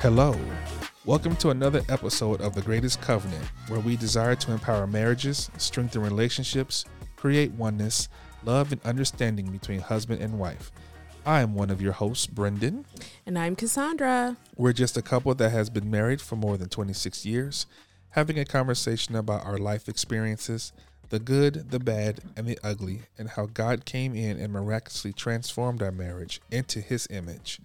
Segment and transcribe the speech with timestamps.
[0.00, 0.38] Hello.
[1.04, 6.02] Welcome to another episode of The Greatest Covenant, where we desire to empower marriages, strengthen
[6.02, 6.84] relationships,
[7.16, 8.08] create oneness,
[8.44, 10.70] love, and understanding between husband and wife.
[11.26, 12.84] I am one of your hosts, Brendan.
[13.26, 14.36] And I'm Cassandra.
[14.56, 17.66] We're just a couple that has been married for more than 26 years,
[18.10, 20.72] having a conversation about our life experiences,
[21.08, 25.82] the good, the bad, and the ugly, and how God came in and miraculously transformed
[25.82, 27.58] our marriage into his image.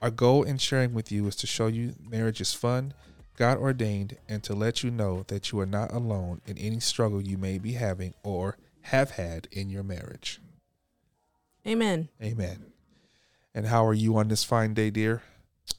[0.00, 2.94] Our goal in sharing with you is to show you marriage is fun,
[3.36, 7.22] God ordained, and to let you know that you are not alone in any struggle
[7.22, 10.40] you may be having or have had in your marriage.
[11.66, 12.08] Amen.
[12.22, 12.72] Amen.
[13.54, 15.22] And how are you on this fine day, dear?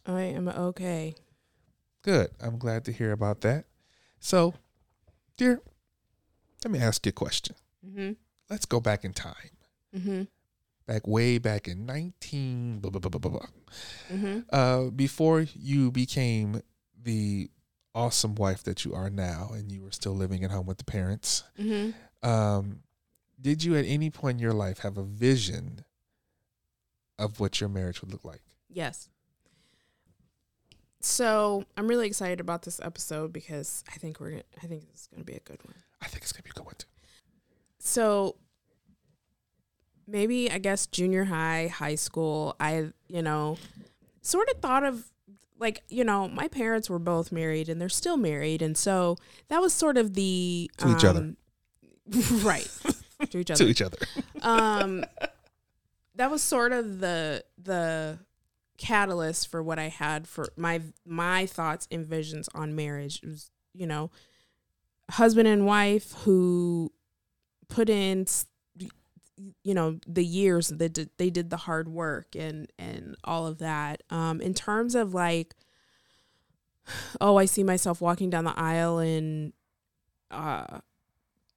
[0.06, 1.16] I am okay.
[2.04, 2.30] Good.
[2.40, 3.66] I'm glad to hear about that.
[4.20, 4.54] So,
[5.38, 5.62] dear,
[6.64, 7.56] let me ask you a question.
[7.86, 8.12] Mm-hmm.
[8.50, 9.52] Let's go back in time.
[9.96, 10.24] Mm-hmm.
[10.92, 13.48] Back way back in 19 blah, blah, blah, blah, blah, blah.
[14.12, 14.40] Mm-hmm.
[14.52, 16.62] Uh, before you became
[17.02, 17.50] the
[17.96, 20.84] awesome wife that you are now and you were still living at home with the
[20.84, 22.30] parents, Mm-hmm.
[22.30, 22.80] um,
[23.40, 25.86] did you at any point in your life have a vision
[27.18, 28.42] of what your marriage would look like?
[28.70, 29.08] Yes.
[31.00, 35.08] So I'm really excited about this episode because I think we're gonna, I think it's
[35.08, 35.76] going to be a good one.
[36.02, 36.88] I think it's going to be a good one too.
[37.80, 38.36] So
[40.12, 43.58] maybe I guess junior high, high school, I you know
[44.22, 45.06] sort of thought of
[45.60, 49.18] like you know my parents were both married and they're still married, and so
[49.50, 51.20] that was sort of the To each other.
[51.20, 51.38] um,
[52.44, 52.70] right
[53.30, 53.64] to each other.
[53.64, 53.98] To each other.
[54.42, 55.06] um
[56.16, 58.20] that was sort of the the
[58.78, 63.22] catalyst for what I had for my my thoughts and visions on marriage.
[63.24, 64.10] It was, you know,
[65.12, 66.92] husband and wife who
[67.70, 68.26] put in
[69.64, 73.60] you know the years that did, they did the hard work and and all of
[73.60, 74.04] that.
[74.10, 75.56] Um in terms of like
[77.22, 79.54] oh i see myself walking down the aisle in
[80.32, 80.80] uh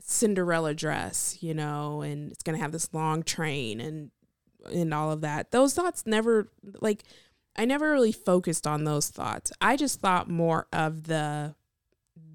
[0.01, 4.11] cinderella dress you know and it's gonna have this long train and
[4.73, 5.51] and all of that.
[5.51, 6.49] Those thoughts never
[6.81, 7.05] like
[7.57, 9.53] i never really focused on those thoughts.
[9.61, 11.55] I just thought more of the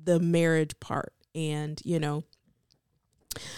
[0.03, 2.23] the marriage part and you know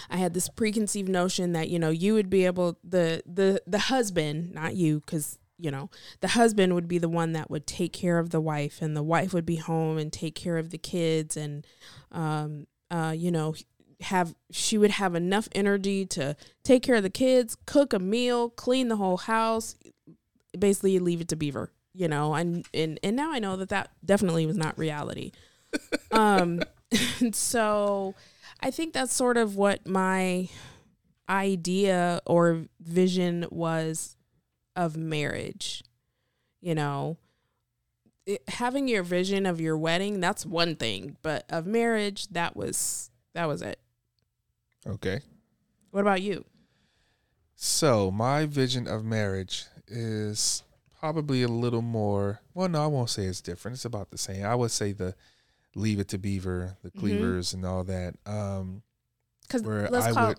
[0.10, 3.80] I had this preconceived notion that you know you would be able the the the
[3.80, 5.90] husband, not you, because you know
[6.22, 9.04] the husband would be the one that would take care of the wife, and the
[9.04, 11.66] wife would be home and take care of the kids, and
[12.12, 13.54] um uh you know
[14.02, 18.50] have she would have enough energy to take care of the kids, cook a meal,
[18.50, 19.76] clean the whole house,
[20.58, 23.92] basically leave it to Beaver, you know, and and and now I know that that
[24.04, 25.32] definitely was not reality.
[26.12, 26.62] um,
[27.20, 28.16] and so
[28.62, 30.50] I think that's sort of what my
[31.28, 34.16] idea or vision was
[34.76, 35.84] of marriage.
[36.62, 37.18] You know,
[38.26, 43.10] it, having your vision of your wedding, that's one thing, but of marriage, that was
[43.34, 43.80] that was it.
[44.86, 45.22] Okay.
[45.92, 46.46] What about you?
[47.56, 50.64] So, my vision of marriage is
[51.00, 53.76] probably a little more, well, no, I won't say it's different.
[53.76, 54.46] It's about the same.
[54.46, 55.16] I would say the
[55.76, 57.00] leave it to beaver, the Mhm.
[57.00, 58.16] cleavers and all that.
[58.26, 58.84] Um,
[59.44, 60.38] Because let's I call would,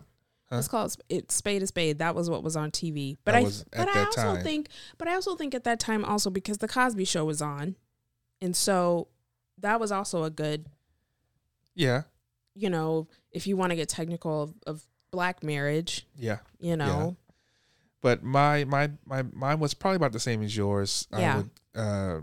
[0.49, 0.57] Huh?
[0.57, 1.99] let's call it it spade a spade.
[1.99, 3.17] That was what was on TV.
[3.25, 4.43] But I but I also time.
[4.43, 7.77] think but I also think at that time also because the Cosby Show was on,
[8.41, 9.09] and so
[9.59, 10.67] that was also a good
[11.75, 12.03] yeah,
[12.55, 16.39] you know if you want to get technical of, of black marriage, yeah.
[16.59, 17.17] you know.
[18.03, 21.07] But my, my, my, mine was probably about the same as yours.
[21.13, 21.37] I Yeah.
[21.37, 22.21] would, uh,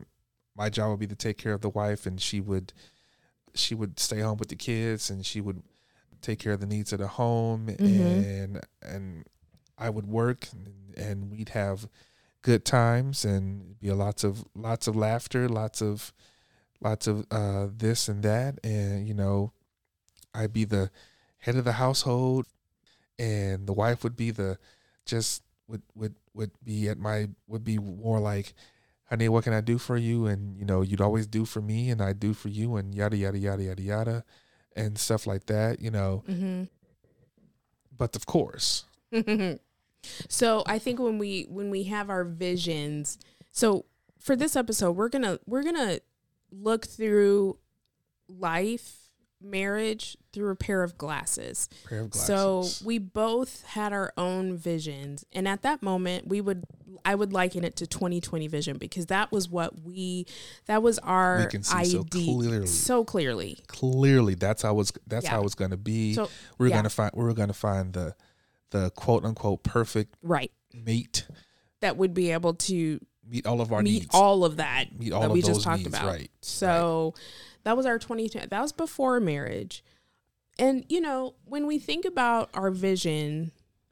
[0.56, 2.74] my job would be to take care of the wife and she would,
[3.56, 5.62] she would stay home with the kids and she would
[6.22, 8.44] take care of the needs of the home Mhm.
[8.44, 9.26] and, and
[9.78, 11.88] I would work and, and we'd have
[12.42, 16.14] good times and be a lots of, lots of laughter, lots of,
[16.82, 18.60] lots of, uh, this and that.
[18.64, 19.52] And, you know,
[20.34, 20.92] I'd be the
[21.40, 22.46] head of the household
[23.18, 24.58] and the wife would be the,
[25.06, 28.54] just would would would be at my would be more like
[29.10, 30.28] honey what can i do for you?
[30.28, 33.18] And you know you'd always do for me and i do for you and yada
[33.18, 34.24] yada yada yada yada
[34.76, 36.24] and stuff like that you know.
[36.28, 36.64] Mm-hmm.
[37.98, 38.86] but of course.
[40.30, 43.18] So I think when we when we have our visions,
[43.52, 43.86] so
[44.18, 46.00] for this episode, we're gonna we're gonna
[46.52, 47.58] look through
[48.28, 49.09] life,
[49.42, 51.70] marriage through a pair of glasses.
[51.88, 52.28] pair of glasses.
[52.76, 56.64] So we both had our own visions, and at that moment, we would
[57.06, 60.26] I would liken it to 2020 vision because that was what we
[60.66, 62.68] that was our We can see so idea clearly.
[62.68, 63.58] so clearly.
[63.68, 65.32] clearly that's how it's that's Yeah.
[65.32, 66.74] how it's going to be So we're yeah.
[66.74, 68.16] going to find we're going to find the
[68.72, 71.26] the quote unquote perfect right, mate
[71.80, 74.08] that would be able to meet all of our meet needs.
[74.12, 76.06] all of that Meet all that of we just talked needs, about.
[76.08, 77.14] right, So
[77.64, 78.48] that was our 2010.
[78.50, 79.84] That was before marriage.
[80.58, 83.52] And you know, when we think about our vision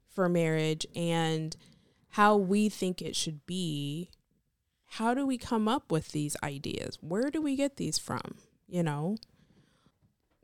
[0.10, 1.56] for marriage and
[2.10, 4.10] how we think it should be,
[4.92, 6.98] how do we come up with these ideas?
[7.02, 8.36] Where do we get these from?
[8.68, 9.18] You know,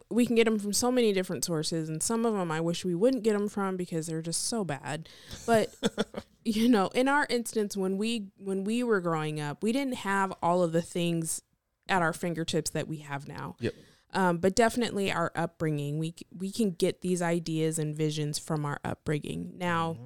[0.09, 2.85] we can get them from so many different sources, and some of them I wish
[2.85, 5.09] we wouldn't get them from because they're just so bad.
[5.45, 5.73] But
[6.45, 10.33] you know, in our instance, when we when we were growing up, we didn't have
[10.41, 11.41] all of the things
[11.89, 13.55] at our fingertips that we have now.
[13.59, 13.73] Yep.
[14.15, 18.79] Um, but definitely our upbringing, we we can get these ideas and visions from our
[18.85, 19.53] upbringing.
[19.57, 19.97] Now,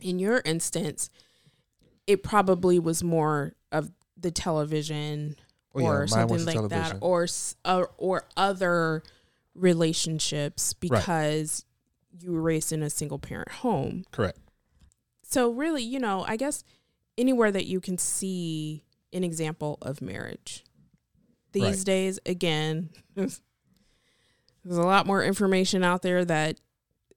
[0.00, 1.08] in your instance,
[2.06, 5.36] it probably was more of the television
[5.76, 9.02] Oh, or mine something like that, or s- or or other
[9.54, 11.64] relationships because
[12.20, 14.04] you were raised in a single parent home.
[14.12, 14.38] Correct.
[15.22, 16.62] So really, you know, I guess
[17.18, 18.84] anywhere that you can see
[19.14, 20.64] an example of marriage.
[21.52, 21.84] These Right.
[21.84, 23.40] days, again, there's
[24.66, 26.60] a lot more information out there that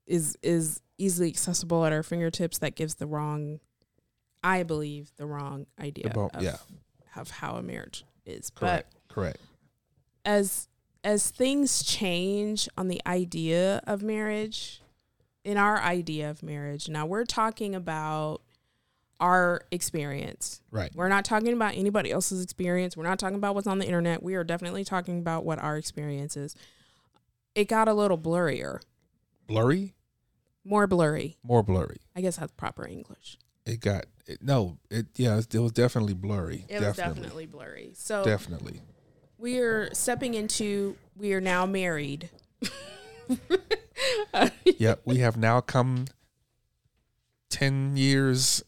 [0.05, 3.59] is is easily accessible at our fingertips that gives the wrong
[4.43, 6.57] I believe the wrong idea bo- of, yeah.
[7.15, 8.49] of how a marriage is.
[8.51, 8.95] Correct.
[9.09, 9.39] Correct.
[10.23, 10.67] As
[11.03, 14.81] as things change on the idea of marriage,
[15.43, 18.41] in our idea of marriage, now we're talking about
[19.19, 20.61] our experience.
[20.71, 20.91] Right.
[20.95, 22.95] We're not talking about anybody else's experience.
[22.95, 24.21] We're not talking about what's on the internet.
[24.21, 26.55] We are definitely talking about what our experience is.
[27.55, 28.81] It got a little blurrier,
[29.47, 29.95] Blurry.
[30.63, 31.37] more blurry.
[31.43, 31.97] More blurry.
[32.15, 33.37] I guess that's proper English.
[33.65, 34.77] It got it, no.
[34.91, 35.39] It yeah.
[35.51, 36.65] It was definitely blurry.
[36.69, 37.91] It was definitely blurry.
[37.95, 38.81] So Definitely.
[39.37, 42.29] we are stepping into, we are now married.
[44.77, 45.01] Yep.
[45.05, 46.05] We have now come
[47.49, 48.63] ten years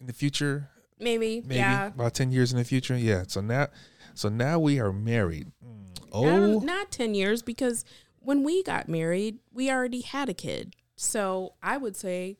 [0.00, 0.68] in the future.
[0.98, 1.86] Maybe, Maybe yeah.
[1.88, 2.96] about ten years in the future.
[2.96, 3.24] Yeah.
[3.28, 3.68] So now,
[4.14, 5.52] so now we are married.
[5.64, 5.82] Mm.
[6.12, 7.84] Not, Oh, not 10 years because
[8.20, 10.74] when we got married, we already had a kid.
[10.96, 12.38] So I would say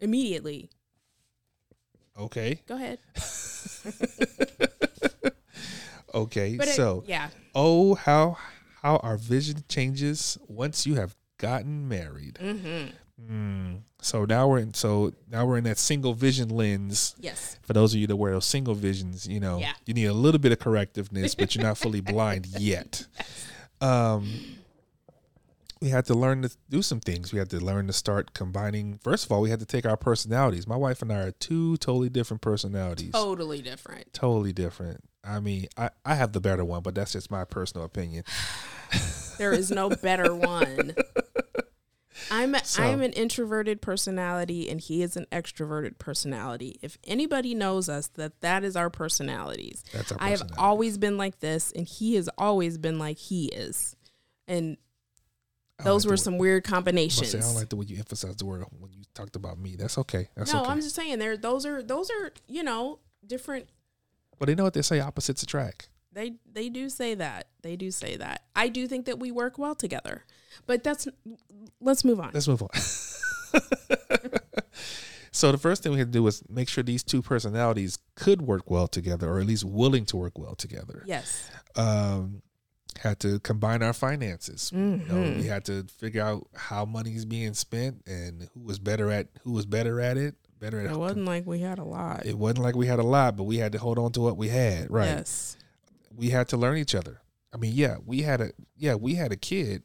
[0.00, 0.70] immediately.
[2.18, 2.62] okay.
[2.66, 2.98] Go ahead.
[6.14, 6.56] Okay.
[6.56, 7.30] But it- so, yeah.
[7.54, 8.36] oh, how
[8.82, 12.38] how our vision changes once you have gotten married.
[12.42, 12.88] Mm-hmm.
[13.30, 13.80] Mm.
[14.00, 14.74] So now we're in.
[14.74, 17.14] So now we're in that single vision lens.
[17.18, 17.58] Yes.
[17.62, 19.72] For those of you that wear those single visions, you know, Yeah.
[19.86, 23.06] you need a little bit of correctiveness, but you're not fully blind yet.
[23.80, 24.28] Um,
[25.80, 27.32] we had to learn to do some things.
[27.32, 28.98] We had to learn to start combining.
[29.02, 30.66] First of all, we had to take our personalities.
[30.66, 33.10] My wife and I are two totally different personalities.
[33.12, 34.12] Totally different.
[34.12, 35.02] Totally different.
[35.24, 38.24] I mean, I, I have the better one, but that's just my personal opinion.
[39.38, 40.94] There is no better one.
[42.30, 46.78] I'm So- I'm an introverted personality and he is an extroverted personality.
[46.82, 49.82] If anybody knows us, that that is our personalities.
[49.92, 53.46] That's our I have always been like this, and he has always been like he
[53.46, 53.96] is,
[54.46, 54.76] and
[55.82, 57.30] those like were some weird combinations.
[57.30, 59.76] say, I don't like the way you emphasize the word when you talked about me.
[59.76, 60.28] That's okay.
[60.36, 60.70] That's no, okay.
[60.70, 61.36] I'm just saying there.
[61.36, 63.68] Those are those are you know different.
[64.38, 65.88] but they know what they say: opposites attract.
[66.12, 67.48] They they do say that.
[67.62, 68.44] They do say that.
[68.54, 70.24] I do think that we work well together,
[70.66, 71.08] but that's.
[71.80, 72.30] Let's move on.
[72.32, 72.70] Let's move on.
[75.32, 78.42] so the first thing we had to do was make sure these two personalities could
[78.42, 81.02] work well together, or at least willing to work well together.
[81.06, 81.50] Yes.
[81.76, 82.42] Um,
[83.00, 84.70] had to combine our finances.
[84.72, 88.78] You know, we had to figure out how money is being spent and who was
[88.78, 90.34] better at who was better at it.
[90.60, 92.24] Better at It wasn't like we had a lot.
[92.26, 94.36] It wasn't like we had a lot, but we had to hold on to what
[94.36, 94.90] we had.
[94.90, 95.06] Right.
[95.06, 95.56] Yes.
[96.14, 97.20] we had to learn each other.
[97.52, 99.82] I mean, yeah, we had a yeah, we had a kid,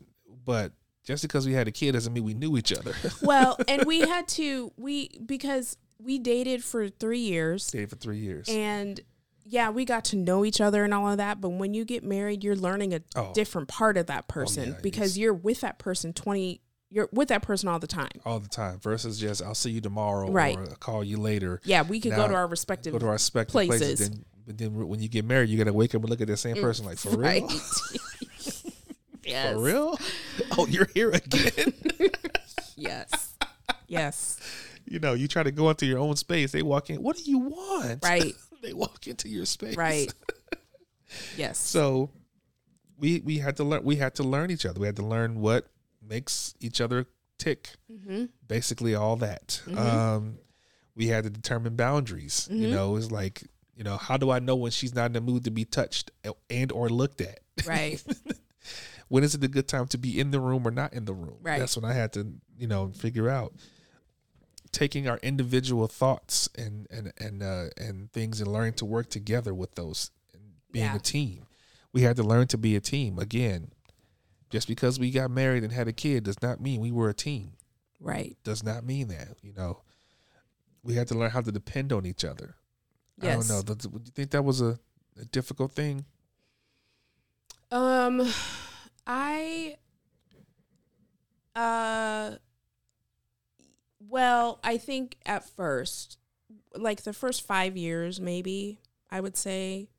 [0.48, 0.72] but
[1.04, 2.96] just because we had a kid doesn't mean we knew each other.
[3.22, 8.18] Well, and we had to we because we dated for three years, Dated for three
[8.20, 8.48] years.
[8.50, 9.00] and
[9.50, 11.39] yeah, we got to know each other and all of that.
[11.39, 13.32] But when you get married, you're learning a Oh.
[13.34, 16.62] different part of that oh, person yeah, because it's- you're with that person twenty.
[16.89, 18.10] You're with that person all the time.
[18.25, 20.58] all the time versus just I'll see you tomorrow Right.
[20.58, 21.60] or I'll call you later.
[21.66, 23.80] Yeah, we could Now, go to our respective Go to our respective places.
[23.80, 24.10] places.
[24.10, 26.27] Then, but then when you get married, you got to wake up and look at
[26.27, 27.42] the same person like for right.
[27.42, 27.60] real,
[29.27, 29.53] yes.
[29.53, 30.00] for real.
[30.57, 31.74] Oh, you're here again.
[32.79, 33.36] Yes.
[33.88, 34.39] Yes.
[34.86, 36.51] you know, you try to go into your own space.
[36.51, 37.01] They walk in.
[37.01, 38.03] What do you want?
[38.03, 38.34] Right.
[38.62, 39.75] they walk into your space.
[39.75, 40.13] Right.
[41.36, 41.57] Yes.
[41.57, 42.12] So
[42.98, 43.84] we we had to learn.
[43.84, 44.79] We had to learn each other.
[44.79, 45.67] We had to learn what
[46.07, 47.05] makes each other
[47.39, 47.72] tick.
[47.91, 48.25] mm-hmm.
[48.48, 49.62] basically all that.
[49.75, 50.38] Um,
[50.96, 52.48] we had to determine boundaries.
[52.51, 52.72] You Mhm.
[52.72, 53.43] know, it's like
[53.75, 56.12] you know, how do I know when she's not in the mood to be touched
[56.50, 57.39] and or looked at?
[57.65, 58.03] Right.
[59.10, 61.14] When is it a good time to be in the room or not in the
[61.14, 61.38] room?
[61.42, 61.60] Right.
[61.60, 63.54] That's when I had to you know figure out.
[64.74, 69.54] taking our individual thoughts and and and uh, and things and learning to work together
[69.54, 70.96] with those and being Yeah.
[70.96, 71.46] a team.
[71.94, 73.72] We had to learn to be a team again.
[74.50, 77.14] Just because we got married and had a kid does not mean we were a
[77.14, 77.54] team.
[78.00, 78.38] Right.
[78.44, 79.82] Does not mean that you know.
[80.84, 82.56] We had to learn how to depend on each other.
[83.22, 83.50] Yes.
[83.52, 83.74] I don't know.
[83.76, 84.78] Do you think that was a,
[85.20, 86.06] a difficult thing?
[87.72, 88.32] Um,
[89.08, 89.78] I,
[91.56, 92.32] uh,
[94.08, 96.18] well, I think at first,
[96.76, 99.90] like the first five years, maybe I would say,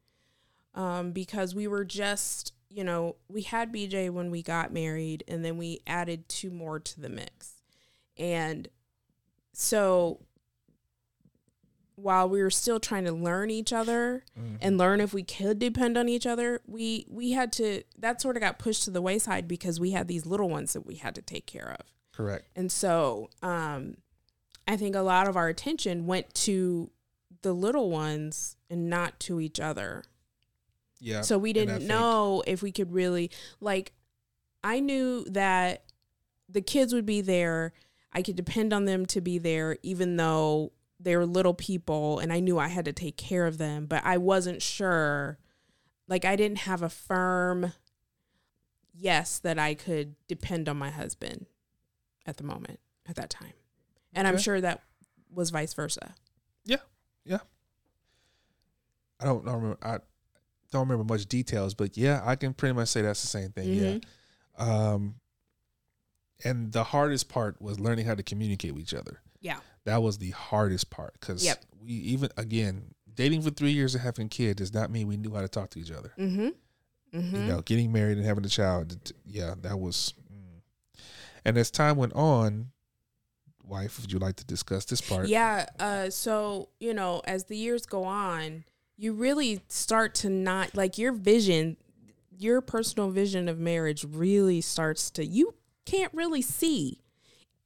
[0.74, 5.44] um, because we were just, you know, we had BJ when we got married, and
[5.44, 7.62] then we added two more to the mix,
[8.16, 8.68] and
[9.52, 10.20] so
[12.00, 14.24] while we were still trying to learn each other
[14.60, 18.36] and learn if we could depend on each other we we had to that sort
[18.36, 21.14] of got pushed to the wayside because we had these little ones that we had
[21.14, 22.46] to take care of Correct.
[22.54, 23.96] and so um
[24.68, 26.90] i think a lot of our attention went to
[27.42, 30.04] the little ones and not to each other
[31.00, 31.22] Yeah.
[31.22, 33.92] so we didn't know if we could really like
[34.64, 35.84] I knew that
[36.48, 37.72] the kids would be there.
[38.12, 42.32] I could depend on them to be there even though they were little people and
[42.32, 45.38] I knew I had to take care of them, but I wasn't sure
[46.08, 47.72] like I didn't have a firm
[48.94, 51.46] yes that I could depend on my husband
[52.26, 53.52] at the moment at that time.
[54.12, 54.82] And I'm sure that
[55.32, 56.14] was vice versa.
[56.64, 56.78] Yeah.
[57.24, 57.38] Yeah.
[59.20, 59.78] I don't, don't remember.
[59.82, 59.98] I
[60.72, 63.68] don't remember much details, but yeah, I can pretty much say that's the same thing.
[63.68, 64.04] Mhm.
[64.58, 64.64] Yeah.
[64.64, 65.14] Um,
[66.44, 69.20] and the hardest part was learning how to communicate with each other.
[69.40, 69.58] Yeah.
[69.88, 71.64] That was the hardest part because Yep.
[71.80, 75.16] we even again dating for three years and having a kid does not mean we
[75.16, 76.12] knew how to talk to each other.
[76.18, 76.54] Mhm.
[77.12, 77.32] Mhm.
[77.32, 80.12] You know, getting married and having a child, yeah, that was.
[80.32, 80.60] mm.
[81.44, 82.70] And as time went on,
[83.64, 85.28] wife, would you like to discuss this part?
[85.28, 85.66] Yeah.
[85.78, 88.64] Uh, so, you know, as the years go on,
[88.96, 91.76] you really start to not like your vision,
[92.36, 95.54] your personal vision of marriage really starts to, you
[95.86, 97.00] can't really see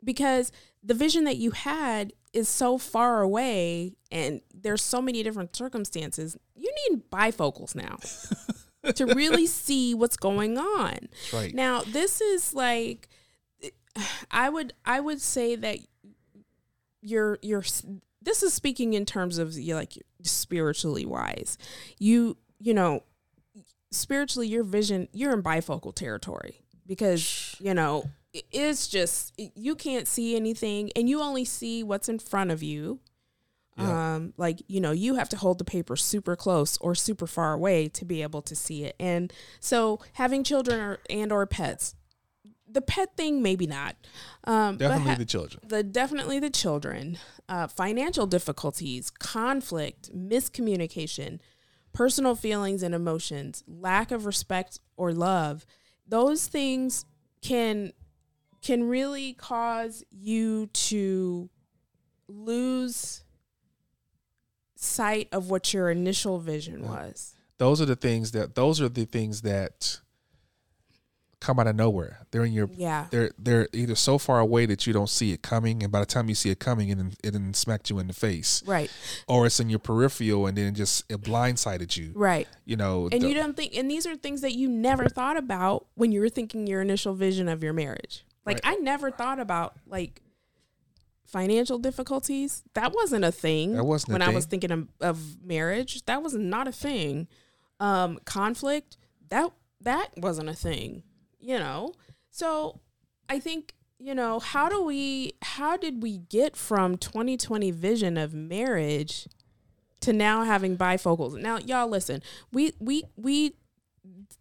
[0.04, 5.54] because the vision that you had is so far away and there's so many different
[5.54, 6.36] circumstances.
[6.56, 7.98] You need bifocals now
[8.94, 11.08] to really see what's going on.
[11.32, 11.54] Right.
[11.54, 13.08] Now, this is like
[14.30, 15.78] I would I would say that
[17.00, 17.64] you're you're
[18.22, 21.58] this is speaking in terms of you like spiritually wise.
[21.98, 23.02] You you know
[23.90, 28.04] spiritually your vision you're in bifocal territory because you know
[28.50, 33.00] it's just you can't see anything and you only see what's in front of you.
[33.78, 34.14] Yeah.
[34.16, 37.54] Um like you know you have to hold the paper super close or super far
[37.54, 38.96] away to be able to see it.
[39.00, 41.94] And so having children or and or pets
[42.70, 43.96] the pet thing maybe not.
[44.44, 45.62] Um but Definitely ha- the children.
[45.66, 51.38] the definitely the children uh, financial difficulties conflict miscommunication
[51.92, 55.66] personal feelings and emotions lack of respect or love
[56.06, 57.04] those things
[57.42, 57.92] can
[58.62, 61.50] can really cause you to
[62.28, 63.22] lose
[64.76, 68.54] sight of what your initial vision was Those are the things that.
[68.56, 70.00] Those are the things that
[71.40, 72.20] come out of nowhere.
[72.30, 75.42] They're in your yeah they're they're either so far away that you don't see it
[75.42, 78.06] coming, and by the time you see it coming, it then- it smacked you in
[78.06, 78.90] the face, right
[79.28, 82.12] or it's in your peripheral, and then it just it blindsided you.
[82.14, 85.08] right You know, and the- you don't think and these are things that you never
[85.08, 88.74] thought about when you were thinking your initial vision of your marriage like Right.
[88.76, 90.22] i never thought about like
[91.24, 96.04] financial difficulties that wasn't a thing That wasn't when i was thinking of, of marriage
[96.04, 97.28] that was not a thing
[97.80, 98.96] um conflict
[99.28, 101.02] that that wasn't a thing
[101.40, 101.92] you know
[102.30, 102.80] so
[103.28, 108.34] i think you know how do we how did we get from 2020 vision of
[108.34, 109.26] marriage
[110.00, 111.40] to now having bifocals.
[111.40, 112.22] Now, y'all listen.
[112.52, 113.54] We we we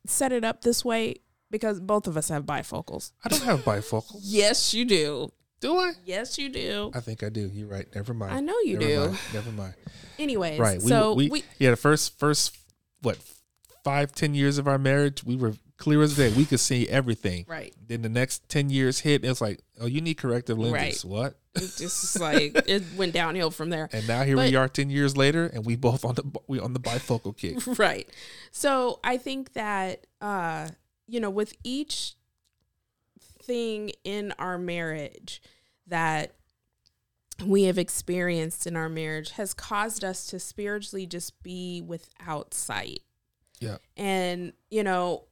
[0.08, 1.18] set it up this way
[1.52, 3.12] because both of us have bifocals.
[3.24, 4.20] I don't have bifocals.
[4.24, 5.32] Yes, you do.
[5.60, 5.92] Do I?
[6.06, 6.90] Yes, you do.
[6.96, 7.48] I think I do.
[7.54, 7.86] You're right.
[7.94, 8.34] Never mind.
[8.34, 9.00] I know you Never do.
[9.06, 9.20] Mind.
[9.34, 9.74] Never mind.
[10.18, 10.82] Anyways, Right.
[10.82, 11.70] We, so we, we, yeah.
[11.70, 12.58] The first first
[13.04, 13.20] what
[13.84, 16.32] five ten years of our marriage, we were clear as day.
[16.34, 17.46] We could see everything.
[17.48, 17.74] right.
[17.88, 19.22] Then the next ten years hit.
[19.22, 21.06] And it's like, oh, you need corrective lenses.
[21.06, 21.36] What?
[21.56, 23.88] It just like it went downhill from there.
[23.92, 26.60] And now here But- we are ten years later, and we both on the we
[26.60, 27.60] on the bifocal kick.
[27.80, 28.10] right.
[28.52, 30.70] So I think that uh,
[31.12, 32.16] you know, with each
[33.44, 35.42] thing in our marriage
[35.86, 36.36] that
[37.46, 43.02] we have experienced in our marriage has caused us to spiritually just be without sight.
[43.60, 43.78] Yeah.
[43.98, 45.26] And, you know,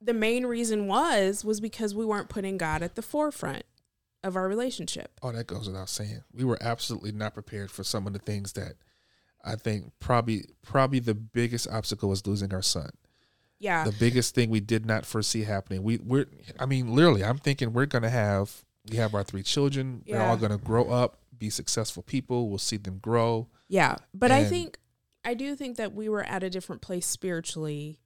[0.00, 3.64] the main reason was was because we weren't putting God at the forefront.
[4.24, 5.12] of our relationship.
[5.22, 6.22] Oh, that goes without saying.
[6.32, 8.74] We were absolutely not prepared for some of the things that
[9.44, 12.90] I think probably probably the biggest obstacle was losing our son.
[13.58, 13.84] Yeah.
[13.84, 15.82] The biggest thing we did not foresee happening.
[15.82, 16.26] We we're
[16.58, 20.02] I mean, literally, I'm thinking we're gonna have we have our three children.
[20.06, 22.48] They're all gonna grow up, be successful people.
[22.48, 23.48] We'll see them grow.
[23.68, 24.78] Yeah, but I think
[25.24, 27.98] I do think that we were at a different place spiritually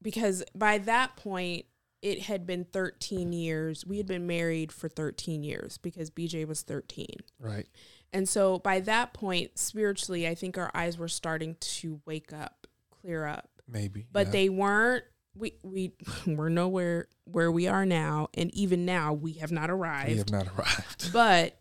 [0.00, 1.66] because by that point
[2.02, 3.84] it had been 13 years.
[3.84, 7.06] We had been married for 13 years because BJ was 13.
[7.40, 7.66] Right.
[8.12, 12.66] And so by that point spiritually I think our eyes were starting to wake up,
[12.90, 13.55] clear up.
[13.68, 14.06] Maybe.
[14.12, 14.32] But yeah.
[14.32, 15.04] they weren't
[15.36, 15.92] we we
[16.26, 20.30] we're nowhere where we are now and even now we have not arrived we have
[20.30, 21.10] not arrived.
[21.12, 21.58] but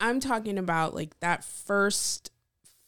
[0.00, 2.30] i'm talking about like that first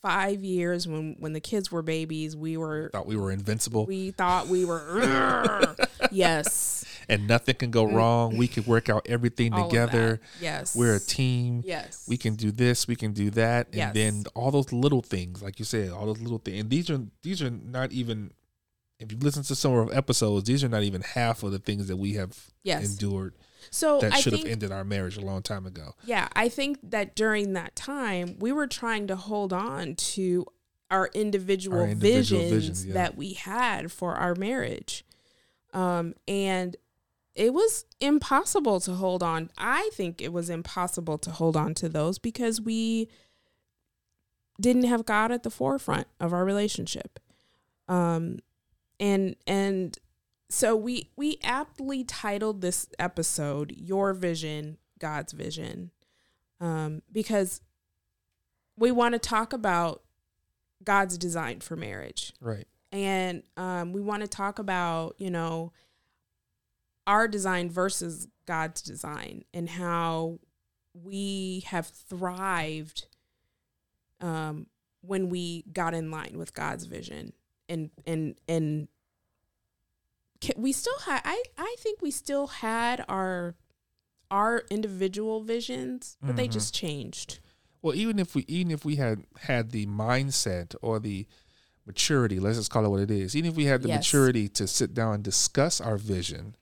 [0.02, 4.10] five years when when the kids were babies we were Thought we were invincible we
[4.10, 5.76] thought we were
[6.10, 6.77] yes
[7.08, 8.36] and nothing can go wrong.
[8.36, 10.20] We can work out everything all together.
[10.40, 11.62] yes We're a team.
[11.64, 13.94] yes we can do this, we can do that, and Yes.
[13.94, 16.60] then all those little things, like you said, all those little things.
[16.60, 18.32] And these are these are not even.
[19.00, 21.60] If you listen to some of our episodes, these are not even half of the
[21.60, 23.34] things that we have yes endured
[23.70, 25.92] so that i should have ended our marriage a long time ago.
[26.04, 30.44] yeah i think that during that time we were trying to hold on to
[30.90, 32.94] our individual, Our individual visions, visions, yeah.
[32.94, 35.04] that we had for our marriage
[35.74, 36.76] um and
[37.38, 39.48] it was impossible to hold on.
[39.56, 43.08] I think it was impossible to hold on to those because we
[44.60, 47.20] didn't have god at the forefront of our relationship.
[47.86, 48.40] Um
[48.98, 49.96] and and
[50.50, 55.92] so we we aptly titled this episode your vision god's vision
[56.60, 57.60] um because
[58.76, 60.02] we want to talk about
[60.82, 62.32] god's design for marriage.
[62.40, 62.66] Right.
[62.90, 65.72] and um, we want to talk about you know
[67.08, 70.38] our design versus god's design and how
[70.94, 73.06] we have thrived
[74.20, 74.66] um,
[75.00, 77.32] when we got in line with god's vision
[77.68, 78.88] and and and
[80.56, 83.54] we still had i i think we still had our
[84.30, 86.52] our individual visions but they Mhm.
[86.52, 87.40] just changed
[87.80, 91.26] Well, even if we even if we had had the mindset or the
[91.86, 93.36] maturity, let's just call it what it is.
[93.36, 93.98] Even if we had the Yes.
[93.98, 96.56] maturity to sit down and discuss our vision.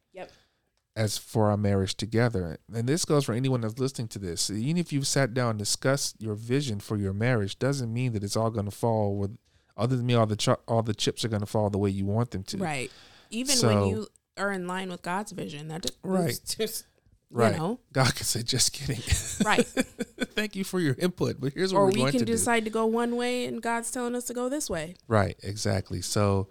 [0.96, 4.48] As for our marriage together, and this goes for anyone that's listening to this.
[4.50, 8.24] Even if you've sat down and discussed your vision for your marriage, doesn't mean that
[8.24, 9.36] it's all going to fall with.
[9.76, 11.90] Other than me, all the ch- all the chips are going to fall the way
[11.90, 12.56] you want them to.
[12.56, 12.90] Right.
[13.30, 14.06] Even So- when you
[14.38, 16.40] are in line with God's vision, that just, Right.
[16.58, 16.86] just
[17.30, 17.52] Right.
[17.54, 19.02] you know, God can say, "Just kidding."
[19.44, 19.66] right.
[19.66, 22.30] Thank you for your input, but here's what or we're we going can to do.
[22.32, 24.70] Or we can decide to go one way, and God's telling us to go this
[24.70, 24.94] way.
[25.08, 26.00] Right, exactly.
[26.02, 26.48] So,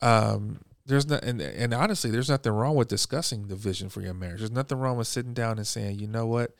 [0.00, 4.14] um, there's not, and, and honestly, there's nothing wrong with discussing the vision for your
[4.14, 4.38] marriage.
[4.38, 6.52] There's nothing wrong with sitting down and saying, you know what,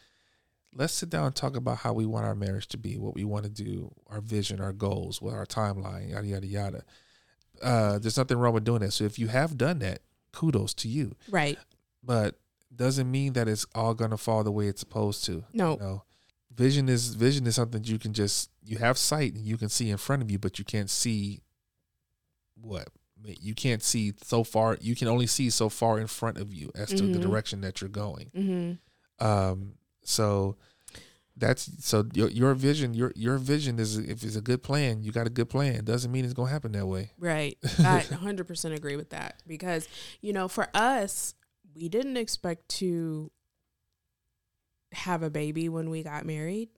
[0.74, 3.24] let's sit down and talk about how we want our marriage to be, what we
[3.24, 6.84] want to do, our vision, our goals, what our timeline, yada yada yada.
[7.62, 8.92] Uh, there's nothing wrong with doing that.
[8.92, 10.00] So if you have done that,
[10.32, 11.16] kudos to you.
[11.30, 11.58] Right.
[12.04, 12.36] But
[12.74, 15.44] doesn't mean that it's all gonna fall the way it's supposed to.
[15.54, 15.72] No.
[15.72, 16.02] You know,
[16.54, 19.90] vision is vision is something you can just you have sight and you can see
[19.90, 21.40] in front of you, but you can't see
[22.60, 22.88] what
[23.24, 24.76] you can't see so far.
[24.80, 27.22] You can only see so far in front of you as to the Mhm.
[27.22, 28.30] direction that you're going.
[28.34, 29.26] Mm-hmm.
[29.26, 30.56] Um, so
[31.36, 35.12] that's so your your vision your your vision is if it's a good plan, you
[35.12, 35.84] got a good plan.
[35.84, 37.12] Doesn't mean it's gonna happen that way.
[37.18, 37.56] Right.
[37.78, 39.86] I 100% agree with that because,
[40.20, 41.34] you know, for us,
[41.74, 43.30] we didn't expect to
[44.92, 46.70] have a baby when we got married.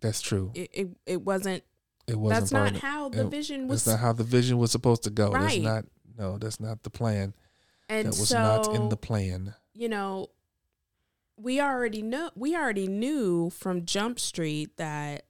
[0.00, 0.50] That's true.
[0.54, 1.62] It it, it wasn't
[2.10, 4.70] It wasn't that's not how the it- vision was That's not how the vision was
[4.72, 5.30] supposed to go.
[5.32, 5.42] Right.
[5.42, 5.84] That's not
[6.18, 7.34] no, that's not the plan.
[7.88, 9.54] and that was so not in the plan.
[9.74, 10.28] you know,
[11.36, 15.24] we already know we already knew from Jump Street that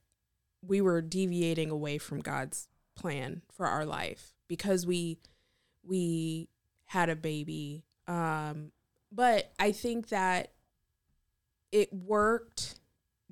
[0.67, 2.67] we were deviating away from God's
[2.97, 5.19] plan for our life because we
[5.85, 6.49] we
[6.87, 7.85] had a baby.
[8.09, 8.73] Um
[9.13, 10.53] but I think that
[11.73, 12.77] it worked.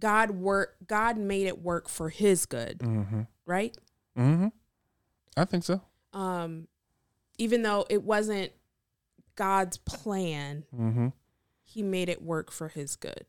[0.00, 3.22] God worked God made it work for his good, Mm-hmm.
[3.48, 3.76] Right?
[4.16, 4.48] Mm-hmm.
[5.36, 5.80] I think so.
[6.12, 6.68] Um
[7.38, 8.52] even though it wasn't
[9.36, 11.08] God's plan, Mm-hmm.
[11.64, 13.26] he made it work for his good.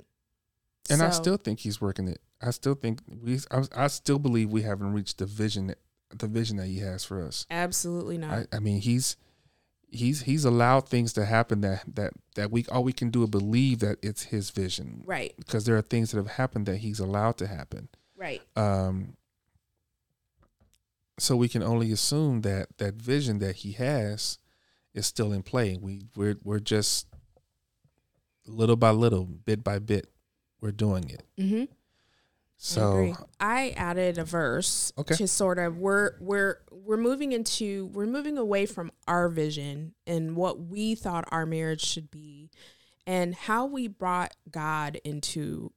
[0.89, 2.19] And I still think he's working it.
[2.41, 3.37] I still think we.
[3.51, 5.77] I, I still believe we haven't reached the vision, that,
[6.17, 7.45] the vision that he has for us.
[7.51, 8.31] absolutely not.
[8.31, 9.15] I, I mean, he's
[9.91, 13.29] he's he's allowed things to happen that that that we all we can do is
[13.29, 16.99] believe that it's his vision right, because there are things that have happened that he's
[16.99, 17.89] allowed to happen.
[18.17, 19.15] right, Um.
[21.19, 24.37] So we can only assume that that vision that he has
[24.93, 25.77] is still in play.
[25.79, 27.07] We we're we're just
[28.45, 30.07] little by little, bit by bit,
[30.61, 31.23] we're doing it.
[31.37, 31.65] Mm-hmm.
[32.61, 35.15] So I, I added a verse Okay.
[35.15, 40.35] to sort of we're we're we're moving into we're moving away from our vision and
[40.35, 42.49] what we thought our marriage should be
[43.07, 45.71] and how we brought God into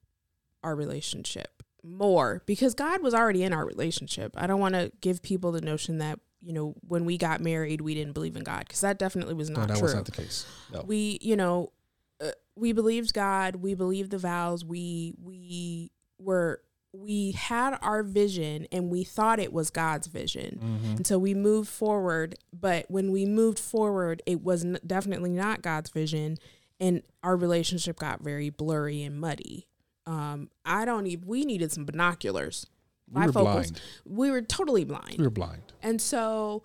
[0.65, 4.35] our relationship more because God was already in our relationship.
[4.37, 7.81] I don't want to give people the notion that you know when we got married
[7.81, 10.05] we didn't believe in God because that definitely was no, not that true was not
[10.07, 10.45] the case.
[10.73, 10.83] No.
[10.87, 11.73] we you know
[12.21, 16.61] uh, we believed god we believed the vows we we were
[16.93, 20.97] we had our vision and we thought it was god's vision Mhm.
[20.97, 25.63] and so we moved forward but when we moved forward it was n- definitely not
[25.63, 26.39] god's vision
[26.81, 29.67] and our relationship got very blurry and muddy
[30.07, 32.67] um i don't even we needed some binoculars
[33.11, 33.81] We were blind.
[34.05, 35.63] we were totally blind We were blind.
[35.83, 36.63] and so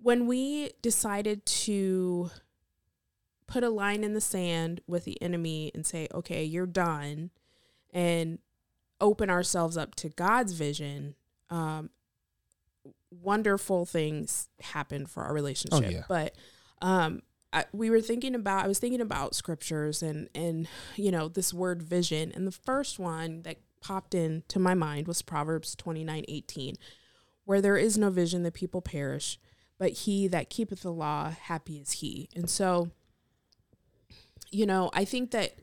[0.00, 2.30] when we decided to
[3.48, 7.30] put a line in the sand with the enemy and say, okay, you're done,
[7.92, 8.38] and
[9.00, 11.14] open ourselves up to God's vision,
[11.50, 11.88] um,
[13.10, 15.90] wonderful things happened for our relationship.
[15.90, 16.02] yeah.
[16.08, 16.34] But
[16.82, 21.28] um, I, we were thinking about, I was thinking about scriptures and, and, you know,
[21.28, 22.32] this word vision.
[22.34, 26.76] And the first one that popped into my mind was Proverbs 29 18
[27.48, 29.40] where there is no vision, the people perish,
[29.78, 32.28] but he that keepeth the law, happy is he.
[32.36, 32.90] And so,
[34.50, 35.54] you know, I think that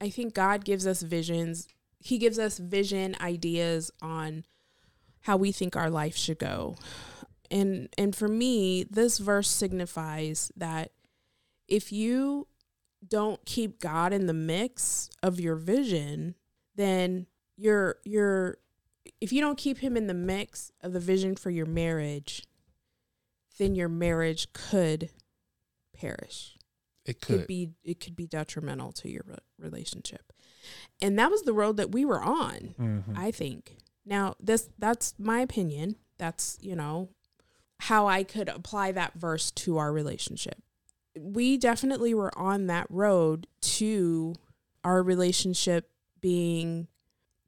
[0.00, 1.68] I think God gives us visions.
[2.00, 4.46] He gives us vision ideas on
[5.20, 6.74] how we think our life should go.
[7.52, 10.90] And and for me, this verse signifies that
[11.68, 12.48] if you
[13.06, 16.34] don't keep God in the mix of your vision,
[16.74, 17.26] then
[17.56, 18.58] you're you're
[19.20, 22.42] if you don't keep him in the mix of the vision for your marriage,
[23.58, 25.10] then your marriage could
[25.94, 26.56] perish.
[27.04, 27.46] It Could could.
[27.46, 30.32] be it could be detrimental to your re- relationship.
[31.00, 33.16] And that was the road that we were on, Mhm.
[33.16, 33.78] I think.
[34.04, 35.96] Now, this that's my opinion.
[36.18, 37.10] That's, you know,
[37.80, 40.62] how I could apply that verse to our relationship.
[41.20, 44.34] We definitely were on that road to
[44.84, 46.88] our relationship being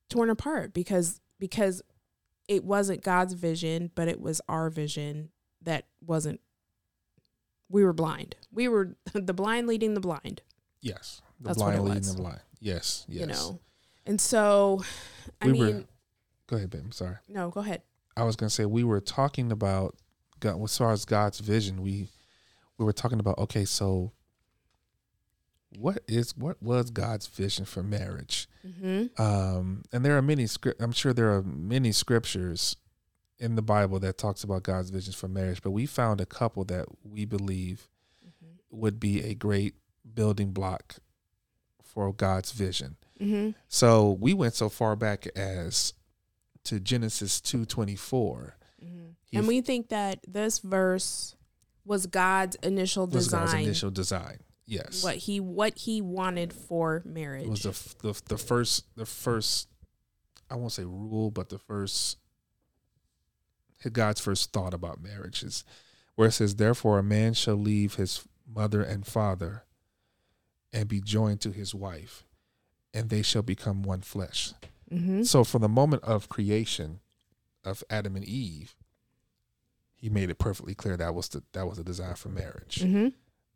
[0.08, 1.82] torn apart because because
[2.48, 5.30] it wasn't God's vision, but it was our vision
[5.62, 6.40] that wasn't
[7.68, 8.34] we were blind.
[8.52, 10.42] We were the blind leading the blind,
[10.82, 11.22] Yes.
[11.40, 12.40] The That's blind leading the blind.
[12.60, 13.06] Yes.
[13.08, 13.20] Yes.
[13.20, 13.60] you know.
[14.06, 14.82] And so
[15.40, 15.84] I We mean, were-
[16.48, 16.82] Go ahead, babe.
[16.84, 17.16] I'm sorry.
[17.28, 17.82] no, go ahead.
[18.16, 19.94] I was gonna say we were talking about
[20.40, 21.80] God as far as God's vision.
[21.80, 22.08] We
[22.80, 24.10] we were talking about okay, so
[25.78, 28.48] what is what was God's vision for marriage?
[28.66, 29.18] Mhm.
[29.20, 30.80] Um, and there are many script.
[30.82, 32.76] I'm sure there are many scriptures
[33.38, 35.62] in the Bible that talks about God's visions for marriage.
[35.62, 37.88] But we found a couple that we believe
[38.24, 38.58] Mhm.
[38.70, 39.74] would be a great
[40.14, 40.96] building block
[41.82, 42.96] for God's vision.
[43.20, 43.54] Mhm.
[43.68, 45.92] So we went so far back as
[46.64, 48.56] to Genesis two twenty four.
[48.82, 49.14] Mhm.
[49.32, 51.36] And we think that this verse
[51.90, 53.46] was God's initial Was design.
[53.46, 54.38] God's initial design?
[54.64, 57.46] Yes, what he what he wanted for marriage.
[57.46, 59.68] it was the, the the first the first
[60.48, 62.18] I won't say rule, but the first
[63.92, 65.64] God's first thought about marriage is
[66.14, 69.64] where it says, "Therefore, a man shall leave his mother and father,
[70.72, 72.24] and be joined to his wife,
[72.94, 74.52] and they shall become one flesh."
[74.92, 75.26] Mhm.
[75.26, 77.00] So, from the moment of creation
[77.64, 78.76] of Adam and Eve,
[80.00, 82.76] he made it perfectly clear that was the that was the design for marriage.
[82.82, 83.08] Mm-hmm.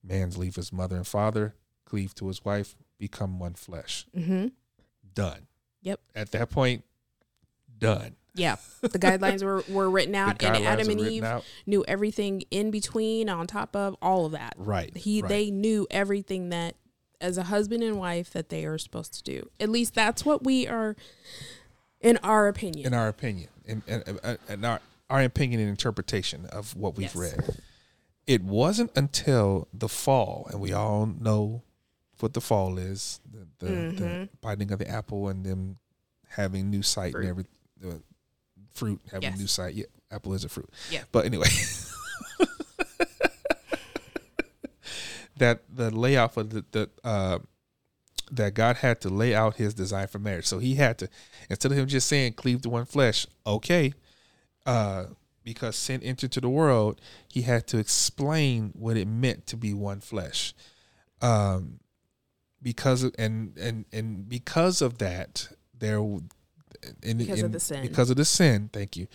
[0.02, 1.54] Man's leave his mother and father,
[1.86, 4.06] cleave to his wife, become one flesh.
[4.16, 4.52] Mhm.
[5.14, 5.46] Done.
[5.82, 6.00] Yep.
[6.14, 6.84] At that point,
[7.78, 8.16] done.
[8.34, 8.56] Yeah.
[8.80, 11.44] The guidelines were, were written out and Adam and Eve out.
[11.66, 14.54] knew everything in between on top of all of that.
[14.56, 14.94] Right.
[14.96, 15.28] He right.
[15.28, 16.74] they knew everything that
[17.20, 19.48] as a husband and wife that they are supposed to do.
[19.60, 20.96] At least that's what we are
[22.00, 22.86] in our opinion.
[22.88, 27.14] in our opinion, in, in, in- in our our opinion and interpretation of what we've
[27.14, 27.16] Yes.
[27.16, 27.58] read.
[28.26, 31.62] It wasn't until the fall, and we all know
[32.20, 34.28] what the fall is the, the, the Mhm.
[34.40, 35.78] biting of the apple and them
[36.28, 37.20] having new sight Fruit.
[37.20, 37.44] and every
[37.78, 38.02] the
[38.72, 39.38] fruit having Yes.
[39.38, 39.74] new sight.
[39.74, 40.70] Yeah, apple is a fruit.
[40.90, 41.04] Yeah.
[41.12, 41.48] But anyway,
[45.36, 47.38] that the layout of the, the uh,
[48.30, 50.46] that God had to lay out His design for marriage.
[50.46, 51.08] So He had to
[51.50, 53.92] instead of Him just saying cleave to one flesh, okay,
[54.66, 55.04] uh,
[55.42, 59.74] because sin entered to the world, He had to explain what it meant to be
[59.74, 60.54] one flesh.
[61.20, 61.80] Um,
[62.62, 65.48] because of, and and and because of that,
[65.78, 65.98] there
[67.02, 67.82] in, Because of the sin.
[67.82, 68.70] because of the sin.
[68.72, 69.06] Thank you.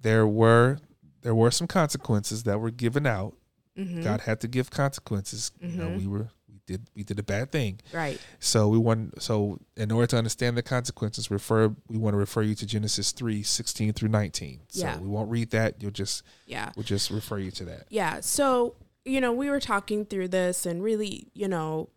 [0.00, 0.78] There were
[1.22, 3.36] there were some consequences that were given out.
[3.78, 4.02] Mhm.
[4.02, 5.50] God had to give consequences.
[5.60, 5.98] You know, Mhm.
[5.98, 7.80] we were we did we did a bad thing.
[7.92, 8.20] Right.
[8.38, 12.42] So we want so in order to understand the consequences, refer we want to refer
[12.42, 14.60] you to Genesis 3, 16 through 19.
[14.68, 14.98] So Yeah.
[14.98, 15.82] we won't read that.
[15.82, 16.72] You'll just Yeah.
[16.76, 17.86] we'll just refer you to that.
[17.90, 18.20] Yeah.
[18.20, 21.88] So, you know, we were talking through this and really, you know,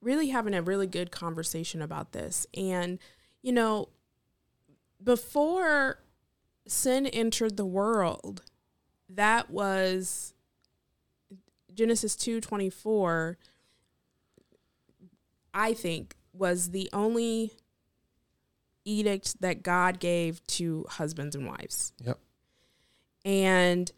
[0.00, 2.46] really having a really good conversation about this.
[2.54, 2.98] And,
[3.42, 3.90] you know,
[5.02, 6.02] before
[6.66, 8.42] sin entered the world,
[9.08, 10.32] that was
[11.74, 13.36] Genesis 2:24
[15.54, 17.52] I think was the only
[18.84, 21.92] edict that God gave to husbands and wives.
[22.04, 22.18] Yep.
[23.24, 23.90] And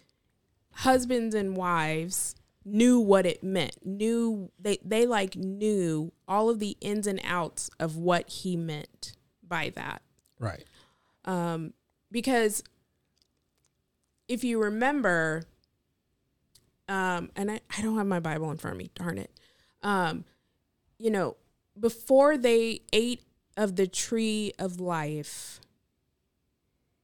[0.73, 2.35] husbands and wives
[2.65, 3.85] knew what it meant.
[3.85, 9.13] Knew they they like knew all of the ins and outs of what he meant
[9.47, 10.03] by that
[10.39, 10.65] Right.
[11.25, 11.73] um,
[12.11, 12.63] because
[14.29, 15.43] if you remember,
[16.89, 19.31] um, and I, I don't have my Bible in front of me, darn it.
[19.83, 20.25] Um,
[20.99, 21.37] you know,
[21.79, 23.23] before they ate
[23.57, 25.61] of the tree of life,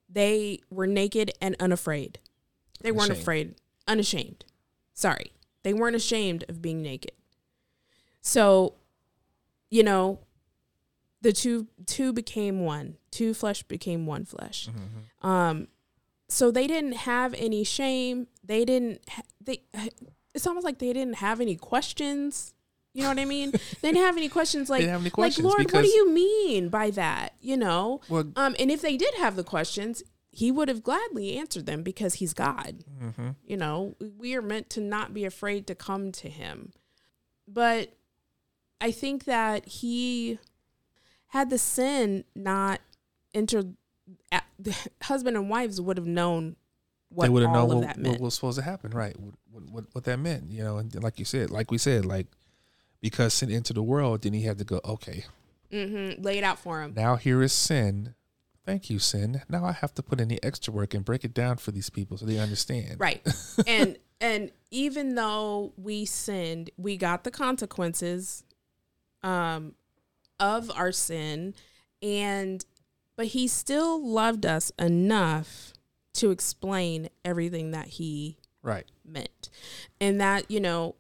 [0.09, 2.19] they were naked and unafraid.
[2.81, 3.23] They weren't Unashamed.
[3.23, 3.55] afraid,
[3.87, 4.45] unashamed.
[4.95, 5.33] Sorry.
[5.65, 7.13] They weren't ashamed of being naked.
[8.21, 8.75] So,
[9.71, 10.21] you know,
[11.21, 12.97] the two two became one.
[13.11, 14.69] Two flesh became one flesh.
[14.69, 15.27] Mm-hmm.
[15.27, 15.69] Um,
[16.29, 18.29] so they didn't have any shame.
[18.45, 19.01] They didn't.
[19.11, 19.63] Ha- they.
[20.35, 22.55] It's almost like they didn't have any questions.
[22.99, 23.53] You know what I mean?
[23.81, 26.69] they didn't have any questions like, have any questions like Lord, what do you mean
[26.69, 27.35] by that?
[27.41, 28.01] You know.
[28.09, 31.85] Well, Um, and if they did have the questions, he would have gladly answered them
[31.85, 32.85] because he's God.
[33.01, 33.37] mhm.
[33.47, 36.73] You know, we are meant to not be afraid to come to him.
[37.47, 37.97] But
[38.81, 40.39] I think that he
[41.29, 42.81] had the sin not
[43.33, 43.77] entered,
[45.03, 46.57] husband and wives would have known
[47.11, 49.19] what they would have known what, what was supposed to happen, right?
[49.19, 52.05] What, what, what, what that meant, you know, and like you said, like we said,
[52.05, 52.27] like
[53.01, 55.25] because sin into the world, then he had to go, okay,
[55.71, 56.95] hmm Lay it out for him.
[56.97, 58.15] now here is sin.
[58.65, 59.43] Thank you, sin.
[59.49, 61.89] Now I have to put in the extra work and break it down for these
[61.91, 62.97] people so they understand.
[62.99, 63.27] Right.
[63.67, 68.45] and and even though we sinned, we got the consequences
[69.23, 69.75] um
[70.39, 71.55] of our sin
[72.03, 72.65] and
[73.17, 75.73] but he still loved us enough
[76.15, 78.87] to explain everything that he Right.
[79.05, 79.51] meant.
[80.01, 80.95] And that, you know,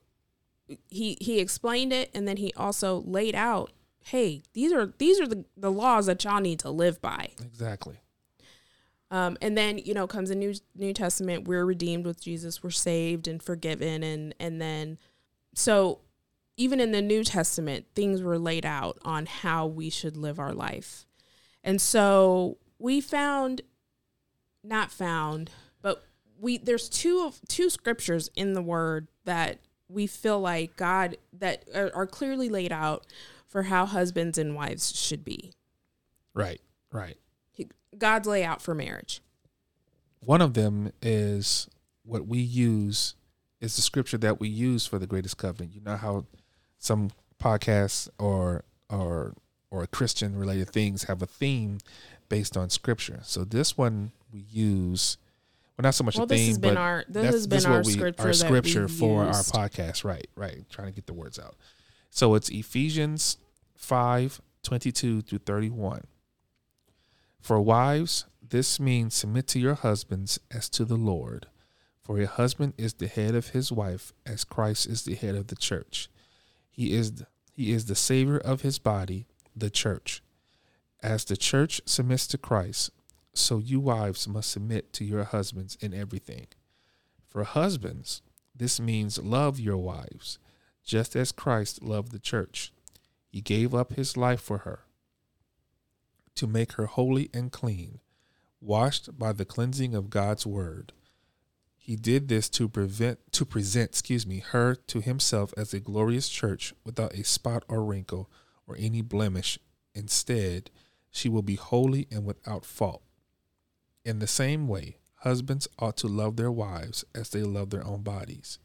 [0.88, 5.26] he he explained it and then he also laid out, hey, these are these are
[5.26, 7.30] the, the laws that y'all need to live by.
[7.42, 7.96] Exactly.
[9.10, 11.48] Um, and then you know comes the new New Testament.
[11.48, 12.62] We're redeemed with Jesus.
[12.62, 14.98] We're saved and forgiven, and and then
[15.54, 16.00] so
[16.58, 20.52] even in the New Testament, things were laid out on how we should live our
[20.52, 21.06] life.
[21.62, 23.62] And so we found,
[24.64, 25.50] not found,
[25.80, 26.04] but
[26.38, 31.64] we there's two of two scriptures in the Word that we feel like God that
[31.74, 33.06] are, are clearly laid out
[33.46, 35.52] for how husbands and wives should be.
[36.34, 36.60] Right.
[36.92, 37.16] Right.
[37.96, 39.22] God's layout for marriage.
[40.20, 41.68] One of them is
[42.04, 43.14] what we use
[43.60, 45.74] is the scripture that we use for the greatest covenant.
[45.74, 46.26] You know how
[46.78, 47.10] some
[47.42, 49.34] podcasts or or
[49.70, 51.78] or Christian related things have a theme
[52.28, 53.20] based on scripture.
[53.22, 55.16] So this one we use
[55.78, 57.58] well not so much Well, a this theme, has been but our this has been
[57.58, 60.04] is our we, scripture, our scripture for our podcast.
[60.04, 60.68] Right, right.
[60.68, 61.54] Trying to get the words out.
[62.10, 63.38] So it's Ephesians
[63.76, 66.04] 5, 22 through 31.
[67.40, 71.46] For wives, this means submit to your husbands as to the Lord.
[72.02, 75.46] For a husband is the head of his wife, as Christ is the head of
[75.48, 76.08] the church.
[76.70, 80.22] He is the, he is the savior of his body, the church.
[81.02, 82.90] As the church submits to Christ,
[83.34, 86.46] so you wives must submit to your husbands in everything.
[87.28, 88.22] For husbands,
[88.54, 90.38] this means love your wives,
[90.84, 92.72] just as Christ loved the church.
[93.28, 94.80] He gave up his life for her
[96.34, 97.98] to make her holy and clean,
[98.60, 100.92] washed by the cleansing of God's word.
[101.76, 106.28] He did this to prevent to present, excuse me, her to himself as a glorious
[106.28, 108.30] church without a spot or wrinkle
[108.66, 109.58] or any blemish.
[109.94, 110.70] Instead,
[111.10, 113.02] she will be holy and without fault.
[114.08, 118.00] In the same way, husbands ought to love their wives as they love their own
[118.00, 118.58] bodies.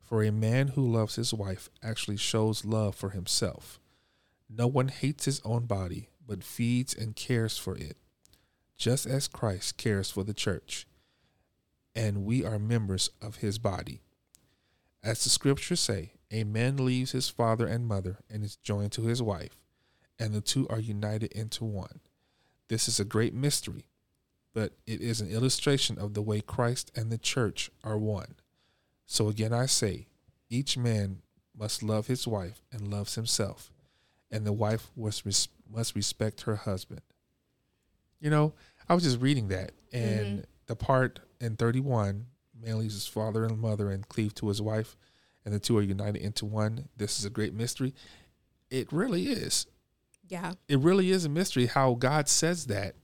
[0.00, 3.80] For a man who loves his wife actually shows love for himself.
[4.48, 7.96] No one hates his own body, but feeds and cares for it,
[8.76, 10.86] just as Christ cares for the church.
[11.96, 14.02] And we are members of his body.
[15.02, 19.06] As the scriptures say, a man leaves his father and mother and is joined to
[19.06, 19.58] his wife,
[20.20, 21.98] and the two are united into one.
[22.68, 23.87] This is a great mystery,
[24.58, 28.34] but it is an illustration of the way Christ and the church are one.
[29.06, 30.08] So again, I say,
[30.50, 31.22] each man
[31.56, 33.70] must love his wife and loves himself,
[34.32, 37.02] and the wife res- must respect her husband.
[38.18, 38.52] You know,
[38.88, 40.44] I was just reading that, and Mhm.
[40.66, 42.26] the part in 31,
[42.60, 44.96] man leaves his father and mother and cleave to his wife,
[45.44, 46.88] and the two are united into one.
[46.96, 47.94] This is a great mystery.
[48.70, 49.68] It really is.
[50.26, 50.54] Yeah.
[50.66, 52.96] It really is a mystery how God says that.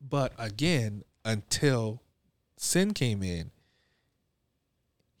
[0.00, 2.02] But again, until
[2.56, 3.50] sin came in,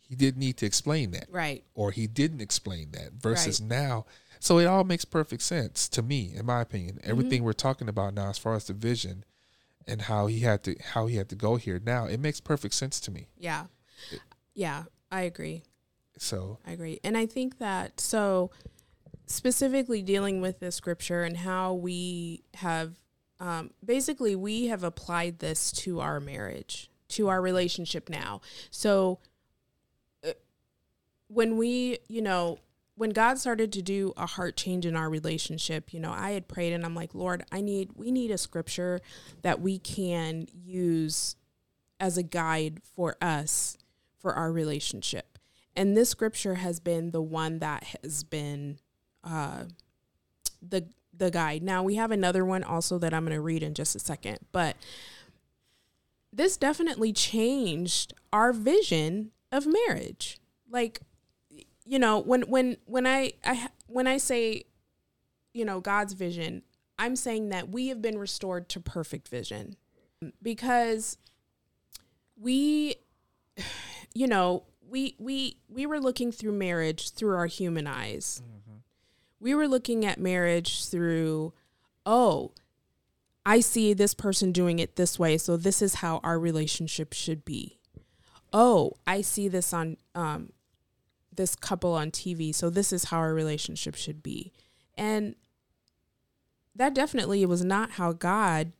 [0.08, 1.64] he didn't need to explain that Right.
[1.74, 4.06] or he didn't explain that versus now.
[4.38, 6.96] So it all makes perfect sense to me, in my opinion.
[6.96, 7.10] Mm-hmm.
[7.10, 9.24] Everything we're talking about now, as far as the vision
[9.86, 12.74] and how he had to how he had to go here, now it makes perfect
[12.74, 13.28] sense to me.
[13.36, 13.66] Yeah.
[14.54, 14.84] Yeah.
[15.10, 15.62] I agree.
[16.18, 17.00] So I agree.
[17.02, 18.50] And I think that so
[19.26, 22.94] specifically dealing with the scripture and how we have
[23.40, 28.40] um, basically we have applied this to our marriage, to our relationship now.
[28.70, 29.18] So
[30.24, 30.32] uh,
[31.28, 32.58] when we, you know,
[32.96, 36.48] when God started to do a heart change in our relationship, you know, I had
[36.48, 39.00] prayed and I'm like, Lord, I need we need a scripture
[39.42, 41.36] that we can use
[42.00, 43.76] as a guide for us
[44.18, 45.38] for our relationship.
[45.74, 48.78] And this scripture has been the one that has been
[49.22, 49.64] uh,
[50.62, 51.62] the the guide.
[51.62, 54.38] Now we have another one also that I'm going to read in just a second,
[54.52, 54.76] but
[56.32, 60.38] this definitely changed our vision of marriage.
[60.70, 61.00] Like,
[61.84, 64.64] you know, when when when I I when I say,
[65.54, 66.62] you know, God's vision,
[66.98, 69.76] I'm saying that we have been restored to perfect vision
[70.42, 71.18] because
[72.38, 72.96] we
[74.14, 78.55] you know we we we were looking through marriage through our human eyes mm-hmm.
[79.46, 81.52] We were looking at marriage through
[82.04, 82.50] oh
[83.46, 87.44] i see this person doing it this way so this is how our relationship should
[87.44, 87.78] be.
[88.52, 90.50] Oh i see this on um
[91.32, 94.52] this couple on tv so this is how our relationship should be.
[94.98, 95.36] And
[96.74, 98.72] that definitely was not how god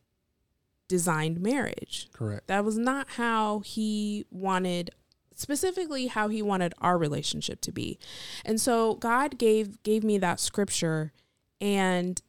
[0.89, 2.09] designed marriage.
[2.13, 2.49] Correct.
[2.49, 4.91] that was not how he wanted
[5.37, 7.99] specifically how he wanted our relationship to be.
[8.45, 11.13] And so God gave gave me that scripture
[11.61, 12.21] and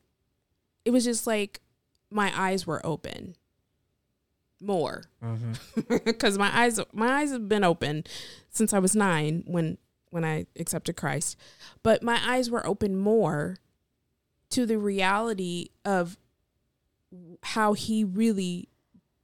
[0.86, 1.62] it was just like
[2.12, 3.36] my eyes were open
[4.62, 6.10] more Mm-hmm.
[6.20, 8.04] cuz my eyes my eyes have been open
[8.50, 9.78] since I was 9 when
[10.10, 11.36] when I accepted Christ.
[11.84, 13.58] But my eyes were open more
[14.50, 16.17] to the reality of
[17.43, 18.70] how he really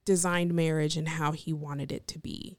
[0.04, 2.58] designed marriage and how he wanted it to be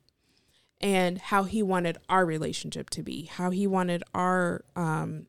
[0.86, 5.26] and how he wanted our relationship to be how he wanted our um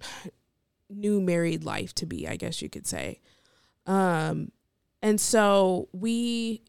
[0.90, 3.18] new married life to be i guess you could say
[3.86, 4.52] um
[5.00, 6.62] and so we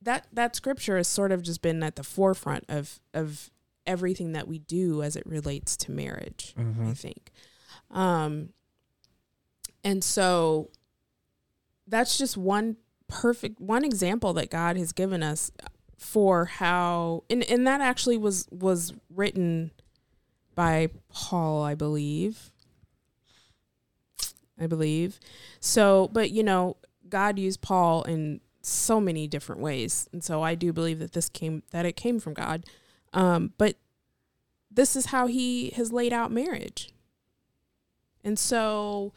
[0.00, 3.50] that that scripture has sort of just been at the forefront of of
[3.86, 6.88] everything that we do as it relates to marriage Mm-hmm.
[6.88, 7.32] I think.
[7.90, 8.50] Um,
[9.82, 10.70] and so
[11.86, 12.76] that's just one
[13.08, 15.50] perfect one example that God has given us
[16.00, 19.70] for how and, and that actually was was written
[20.54, 22.50] by Paul, I believe.
[24.58, 25.20] I believe.
[25.60, 26.76] So, but you know,
[27.08, 30.08] God used Paul in so many different ways.
[30.12, 32.64] And so I do believe that this came that it came from God.
[33.12, 33.76] Um, but
[34.70, 36.92] this is how he has laid out marriage.
[38.22, 39.12] And so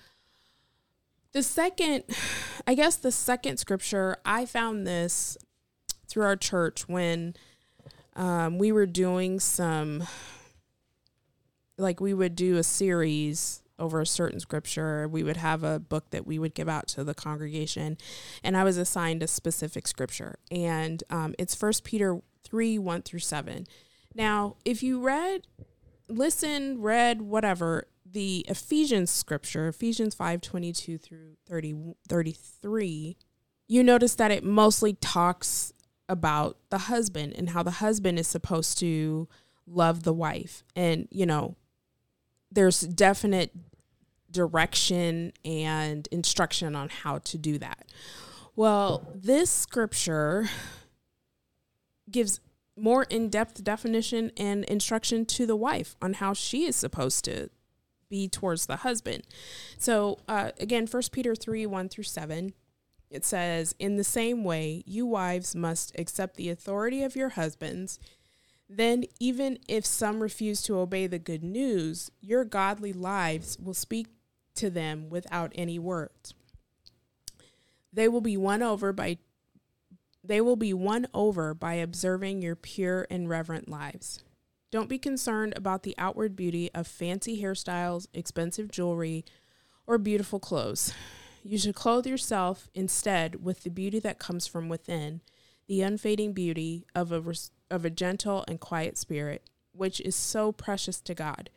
[1.31, 2.03] the second,
[2.67, 5.37] I guess the second scripture, I found this
[6.07, 7.35] through our church when
[8.15, 10.03] um, we were doing some,
[11.77, 15.07] like we would do a series over a certain scripture.
[15.07, 17.97] We would have a book that we would give out to the congregation,
[18.43, 23.19] and I was assigned a specific scripture, and um, it's First Peter three one through
[23.19, 23.65] seven.
[24.15, 25.47] Now, if you read,
[26.07, 33.17] listen, read, whatever, the Ephesians scripture, Ephesians 5 22 through 30, 33,
[33.67, 35.72] you notice that it mostly talks
[36.09, 39.27] about the husband and how the husband is supposed to
[39.65, 40.63] love the wife.
[40.75, 41.55] And, you know,
[42.51, 43.51] there's definite
[44.29, 47.87] direction and instruction on how to do that.
[48.55, 50.49] Well, this scripture
[52.09, 52.39] gives
[52.75, 57.49] more in-depth definition and instruction to the wife on how she is supposed to
[58.09, 59.23] be towards the husband.
[59.77, 62.53] So uh, again, First Peter three one through seven,
[63.13, 67.99] it says, "In the same way, you wives must accept the authority of your husbands."
[68.67, 74.07] Then, even if some refuse to obey the good news, your godly lives will speak
[74.55, 76.33] to them without any words.
[77.91, 79.19] They will be won over by
[80.23, 84.23] they will be won over by observing your pure and reverent lives.
[84.71, 89.25] Don't be concerned about the outward beauty of fancy hairstyles, expensive jewelry,
[89.85, 90.93] or beautiful clothes.
[91.45, 95.19] You should clothe yourself instead with the beauty that comes from within,
[95.67, 97.21] the unfading beauty of a,
[97.69, 101.49] of a gentle and quiet spirit, which is so precious to God.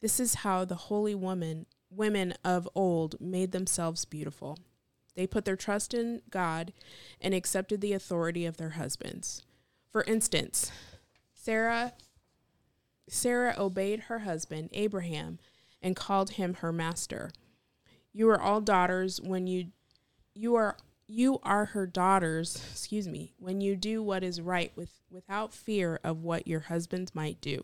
[0.00, 4.58] This is how the holy woman, women of old made themselves beautiful.
[5.16, 6.72] They put their trust in God
[7.20, 9.42] and accepted the authority of their husbands.
[9.90, 10.70] For instance,
[11.32, 11.94] Sarah
[13.08, 15.38] Sarah obeyed her husband Abraham
[15.82, 17.30] and called him her master.
[18.14, 19.72] You are all daughters when you
[20.34, 25.00] you are you are her daughters, excuse me, when you do what is right with
[25.10, 27.62] without fear of what your husbands might do.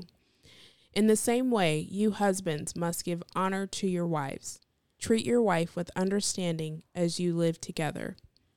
[0.93, 4.61] In the same way, you husbands must give honor to your wives.
[4.99, 8.17] Treat your wife with understanding as you live together.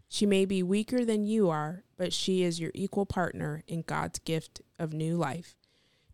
[0.10, 4.20] She may be weaker than you are, but she is your equal partner in God's
[4.20, 5.56] gift of new life.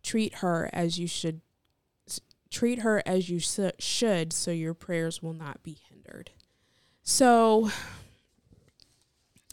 [0.02, 1.40] Treat her as you should
[2.50, 6.30] treat her as you should so your prayers will not be hindered.
[7.02, 7.70] So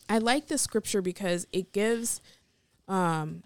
[0.10, 2.22] I like this scripture because it gives
[2.88, 3.44] um,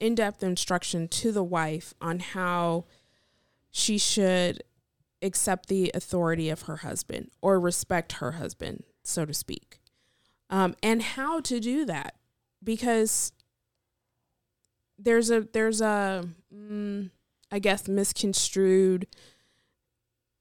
[0.00, 2.84] in depth instruction to the wife on how
[3.70, 4.62] she should
[5.22, 9.78] accept the authority of her husband or respect her husband, so to speak,
[10.50, 12.16] um, and how to do that
[12.62, 13.32] because
[14.98, 17.10] there's a there's a mm,
[17.50, 19.06] I guess misconstrued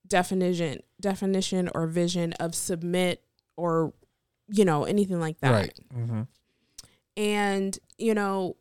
[0.07, 3.23] definition definition or vision of submit
[3.57, 3.93] or
[4.47, 5.51] you know, anything like that.
[5.51, 5.79] Right.
[5.95, 6.21] Mm-hmm.
[7.17, 8.57] And, you know,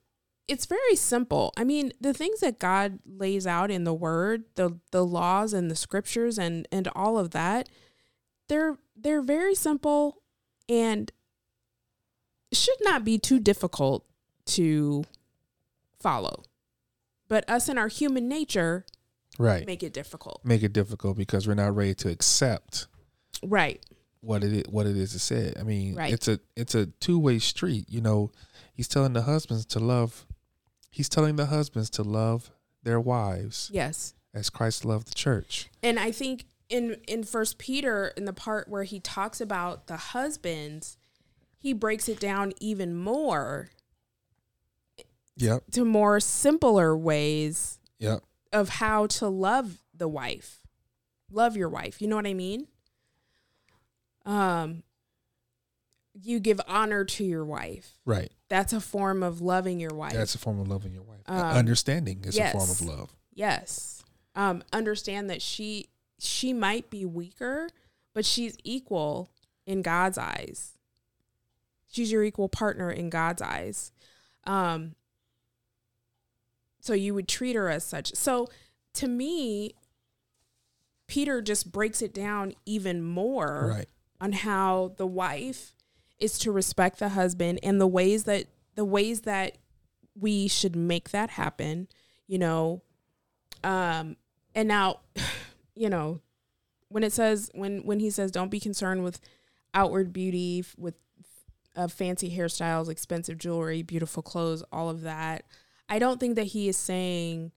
[0.46, 1.52] it's very simple.
[1.56, 5.70] I mean, the things that God lays out in the word, the the laws and
[5.70, 7.68] the scriptures and and all of that,
[8.48, 10.22] they're they're very simple
[10.68, 11.10] and
[12.52, 14.04] should not be too difficult
[14.46, 15.04] to
[15.98, 16.44] follow.
[17.28, 18.84] But us in our human nature
[19.38, 20.40] right make it difficult.
[20.44, 22.86] Make it difficult because we're not ready to accept
[23.42, 23.84] right
[24.24, 25.54] what it is, what it is it said.
[25.58, 26.12] I mean, right.
[26.12, 27.86] it's a it's a two way street.
[27.88, 28.32] You know,
[28.72, 30.26] he's telling the husbands to love.
[30.90, 32.50] He's telling the husbands to love
[32.82, 33.70] their wives.
[33.72, 35.70] Yes, as Christ loved the church.
[35.82, 39.96] And I think in in First Peter, in the part where he talks about the
[39.96, 40.96] husbands,
[41.58, 43.70] he breaks it down even more.
[45.36, 45.64] Yep.
[45.72, 47.78] To more simpler ways.
[47.98, 48.22] Yep.
[48.52, 50.60] Of how to love the wife,
[51.30, 52.00] love your wife.
[52.00, 52.68] You know what I mean?
[54.26, 54.82] um
[56.22, 57.98] you give honor to your wife.
[58.04, 58.30] Right.
[58.48, 60.12] That's a form of loving your wife.
[60.12, 61.22] That's a form of loving your wife.
[61.26, 63.16] Um, Understanding is yes, a form of love.
[63.34, 64.04] Yes.
[64.36, 67.68] Um, understand that she she might be weaker,
[68.14, 69.28] but she's equal
[69.66, 70.78] in God's eyes.
[71.90, 73.92] She's your equal partner in God's eyes.
[74.44, 74.94] Um,
[76.84, 78.14] so you would treat her as such.
[78.14, 78.48] So
[78.94, 79.74] to me,
[81.06, 83.88] Peter just breaks it down even more right
[84.20, 85.74] on how the wife
[86.18, 89.56] is to respect the husband and the ways that the ways that
[90.14, 91.88] we should make that happen,
[92.26, 92.82] you know.
[93.62, 94.16] Um
[94.54, 95.00] and now,
[95.74, 96.20] you know,
[96.88, 99.20] when it says when when he says don't be concerned with
[99.72, 100.94] outward beauty with
[101.76, 105.44] uh, fancy hairstyles, expensive jewelry, beautiful clothes, all of that.
[105.94, 107.52] I don't think that he is saying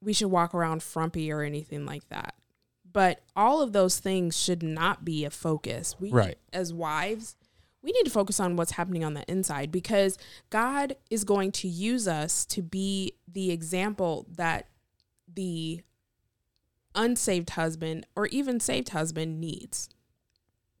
[0.00, 2.34] we should walk around frumpy or anything like that.
[2.90, 5.96] But all of those things should not be a focus.
[6.00, 6.38] We, right.
[6.50, 7.36] as wives,
[7.82, 10.16] we need to focus on what's happening on the inside because
[10.48, 14.68] God is going to use us to be the example that
[15.30, 15.82] the
[16.94, 19.90] unsaved husband or even saved husband needs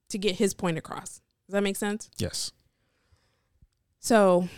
[0.08, 1.20] to get his point across.
[1.48, 2.08] Does that make sense?
[2.16, 2.50] Yes.
[4.00, 4.48] So,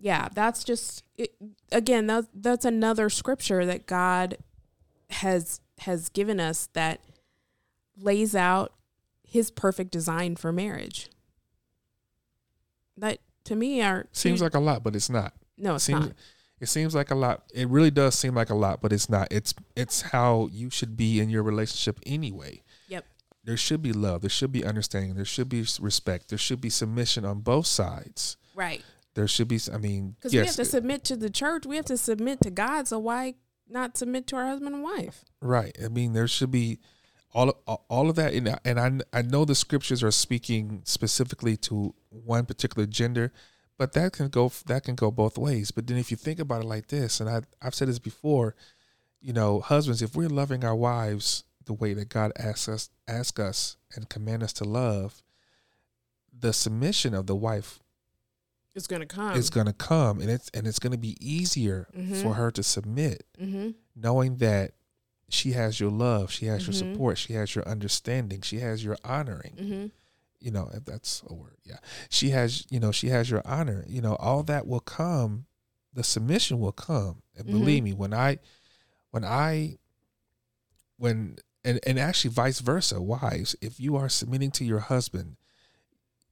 [0.00, 1.34] yeah, that's just it,
[1.72, 4.38] again that that's another scripture that God
[5.10, 7.00] has has given us that
[7.98, 8.72] lays out
[9.22, 11.10] his perfect design for marriage.
[12.96, 15.32] That to me are seems like a lot, but it's not.
[15.58, 16.14] No, it's it seems, not.
[16.60, 17.44] It seems like a lot.
[17.54, 19.28] It really does seem like a lot, but it's not.
[19.30, 22.62] It's it's how you should be in your relationship anyway.
[22.88, 23.04] Yep.
[23.44, 24.22] There should be love.
[24.22, 25.14] There should be understanding.
[25.14, 26.28] There should be respect.
[26.28, 28.36] There should be submission on both sides.
[28.54, 28.82] Right.
[29.16, 29.58] There should be.
[29.72, 31.66] I mean, because yes, we have to submit to the church.
[31.66, 32.86] We have to submit to God.
[32.86, 33.34] So why
[33.68, 35.24] not submit to our husband and wife.
[35.40, 35.76] Right.
[35.84, 36.78] I mean, there should be
[37.34, 41.56] all of, all of that, and and I I know the scriptures are speaking specifically
[41.58, 43.32] to one particular gender,
[43.76, 45.70] but that can go that can go both ways.
[45.70, 48.54] But then if you think about it like this, and I I've said this before,
[49.20, 53.38] you know, husbands, if we're loving our wives the way that God asks us ask
[53.38, 55.22] us and command us to love,
[56.32, 57.80] the submission of the wife
[58.76, 59.36] It's gonna come.
[59.36, 62.22] It's going to come and it's and it's going to be easier Mhm.
[62.22, 63.70] for her to submit mm-hmm.
[63.96, 64.72] knowing that
[65.28, 66.92] she has your love, she has your Mhm.
[66.92, 69.54] support, she has your understanding, she has your honoring.
[69.58, 69.86] Mm-hmm.
[70.38, 71.56] You know, if that's a word.
[71.64, 71.78] Yeah.
[72.10, 73.84] She has, you know, she has your honor.
[73.88, 75.46] You know, all that will come,
[75.92, 77.22] the submission will come.
[77.34, 77.52] And Mhm.
[77.52, 78.38] believe me, when I
[79.10, 79.78] when I
[80.98, 85.36] when and, and actually vice versa, wives, if you are submitting to your husband,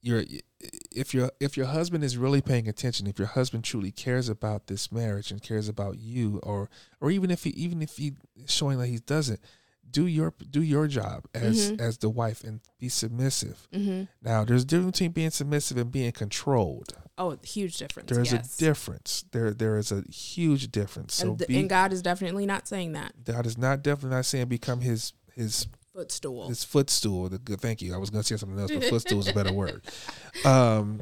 [0.01, 0.25] you're
[0.91, 4.67] if your if your husband is really paying attention, if your husband truly cares about
[4.67, 6.69] this marriage and cares about you, or
[7.01, 8.15] or even if he even if he
[8.47, 9.41] showing that he doesn't,
[9.91, 11.81] do your do your job as Mhm.
[11.81, 13.69] as the wife and be submissive.
[13.73, 14.05] Mm-hmm.
[14.23, 16.95] Now, there's a difference between being submissive and being controlled.
[17.17, 18.11] Oh, huge difference.
[18.11, 18.57] There's yes.
[18.57, 19.25] a difference.
[19.31, 21.15] There there is a huge difference.
[21.15, 23.25] So and, th- be, and God is definitely not saying that.
[23.25, 26.49] God is not definitely not saying become his his Footstool.
[26.49, 27.29] his footstool.
[27.29, 27.95] The good thank you.
[27.95, 29.83] I was gonna say something else, but footstool is a better word.
[30.45, 31.01] Um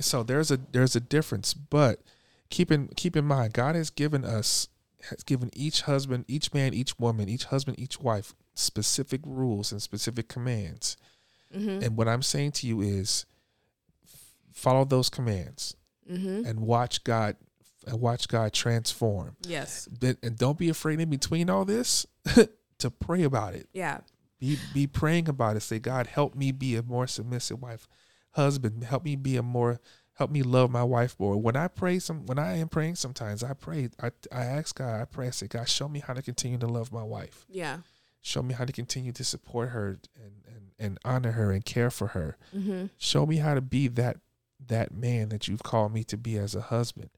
[0.00, 2.00] so there's a there's a difference, but
[2.50, 4.68] keep in keep in mind, God has given us
[5.10, 9.82] has given each husband, each man, each woman, each husband, each wife specific rules and
[9.82, 10.96] specific commands.
[11.54, 11.82] mm-hmm.
[11.84, 13.26] And what I'm saying to you is
[14.52, 15.76] follow those commands
[16.10, 16.46] mm-hmm.
[16.46, 17.36] and watch God
[17.86, 19.36] and watch God transform.
[19.46, 19.86] Yes.
[20.00, 22.06] But- And don't be afraid in between all this
[22.78, 23.68] to pray about it.
[23.72, 24.00] Yeah.
[24.38, 25.60] Be be praying about it.
[25.60, 27.88] Say, God, help me be a more submissive wife.
[28.32, 29.80] Husband, help me be a more
[30.14, 31.36] help me love my wife more.
[31.36, 35.00] When I pray some when I am praying sometimes I pray I I ask God,
[35.00, 37.46] I pray, I say, God, show me how to continue to love my wife.
[37.48, 37.78] Yeah.
[38.20, 41.90] Show me how to continue to support her and, and, and honor her and care
[41.90, 42.36] for her.
[42.54, 42.86] Mm-hmm.
[42.98, 44.18] Show me how to be that
[44.66, 47.10] that man that you've called me to be as a husband.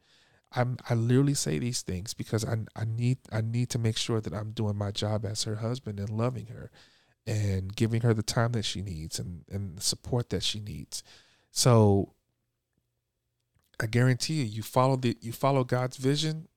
[0.53, 4.21] I'm I literally say these things because I I need I need to make sure
[4.21, 6.71] that I'm doing my job as her husband and loving her
[7.27, 11.03] and giving her the time that she needs and, and the support that she needs.
[11.51, 12.15] So
[13.81, 16.49] I guarantee you, you follow the you follow God's vision,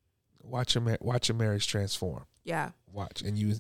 [0.42, 2.26] watch your watch your marriage transform.
[2.44, 2.72] Yeah.
[2.92, 3.56] Watch and you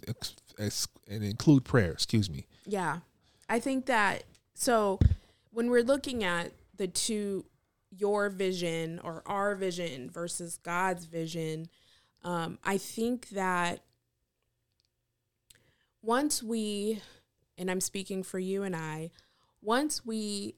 [0.57, 1.91] and include prayer.
[1.91, 2.47] Excuse me.
[2.65, 2.99] Yeah.
[3.49, 4.23] I think that
[4.53, 4.99] so
[5.51, 7.45] when we're looking at the two
[7.95, 11.67] your vision or our vision versus God's vision,
[12.23, 13.81] um, I think that
[16.01, 17.01] once we
[17.57, 19.11] and I'm speaking for you and I,
[19.61, 20.55] once we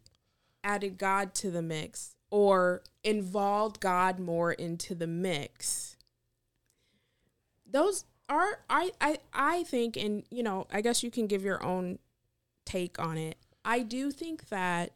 [0.63, 5.97] added God to the mix or involved God more into the mix,
[7.69, 11.63] those are I I I think and you know, I guess you can give your
[11.63, 11.99] own
[12.65, 13.37] take on it.
[13.65, 14.91] I do think that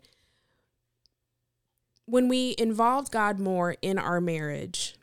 [2.08, 4.96] when we involved God more in our marriage,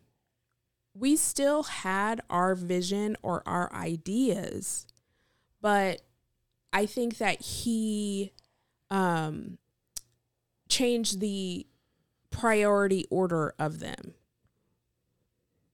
[0.94, 4.86] we still had our vision or our ideas,
[5.60, 6.00] but
[6.72, 8.32] I think that he
[8.90, 9.58] um
[10.68, 11.66] changed the
[12.30, 14.14] priority order of them.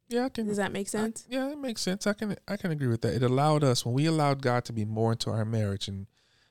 [0.09, 1.25] Yeah, I can Does that make I- sense?
[1.29, 2.07] yeah, it makes sense.
[2.07, 3.15] I can I can agree with that.
[3.15, 6.07] It allowed us when we allowed God to be more into our marriage and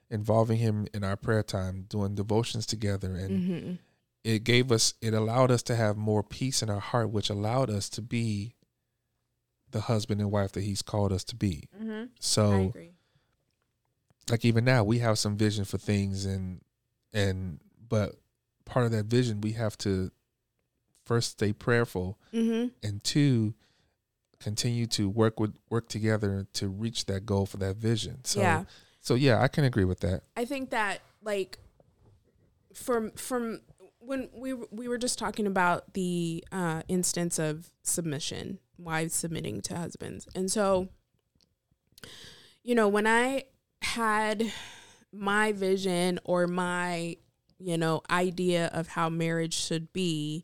[0.09, 3.73] involving Him in our prayer time, doing devotions together, and Mm-hmm.
[4.29, 7.69] It gave us it allowed us to have more peace in our heart, which allowed
[7.69, 8.55] us to be
[9.71, 11.67] the husband and wife that He's called us to be.
[11.79, 12.05] Mm-hmm.
[12.19, 12.73] So,
[14.29, 16.61] like even now, we have some vision for things, and
[17.11, 18.15] and but
[18.65, 20.11] part of that vision, we have to
[21.05, 22.67] first stay prayerful Mm-hmm.
[22.83, 23.55] and two
[24.39, 28.63] continue to work with work together to reach that goal for that vision so yeah.
[29.01, 31.57] so yeah i can agree with that I think that like
[32.73, 33.61] from from
[33.99, 39.77] when we we were just talking about the uh, instance of submission, wives submitting to
[39.77, 40.89] husbands, and so
[42.63, 43.45] you know when I
[43.81, 44.51] had
[45.11, 47.17] my vision or my
[47.59, 50.43] you know idea of how marriage should be,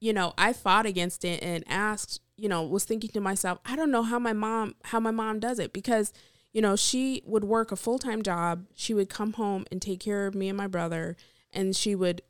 [0.00, 3.76] you know I fought against it and asked you know was thinking to myself I
[3.76, 6.12] don't know how my mom how my mom does it because
[6.52, 8.66] you know, she would work a full time job.
[8.74, 11.16] She would come home and take care of me and my brother,
[11.58, 12.22] and she would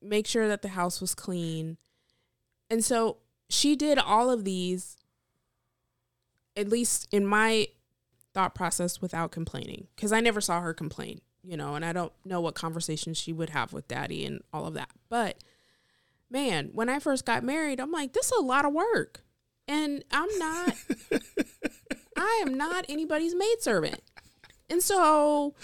[0.00, 1.78] make sure that the house was clean.
[2.70, 3.16] And so
[3.50, 4.96] she did all of these,
[6.56, 7.66] at least in my
[8.32, 12.12] thought process, without complaining, because I never saw her complain, you know, and I don't
[12.24, 14.90] know what conversations she would have with daddy and all of that.
[15.08, 15.42] But
[16.30, 19.24] man, when I first got married, I'm like, this is a lot of work.
[19.66, 20.76] And I'm not.
[22.16, 24.02] I am not anybody's maidservant.
[24.70, 25.56] And so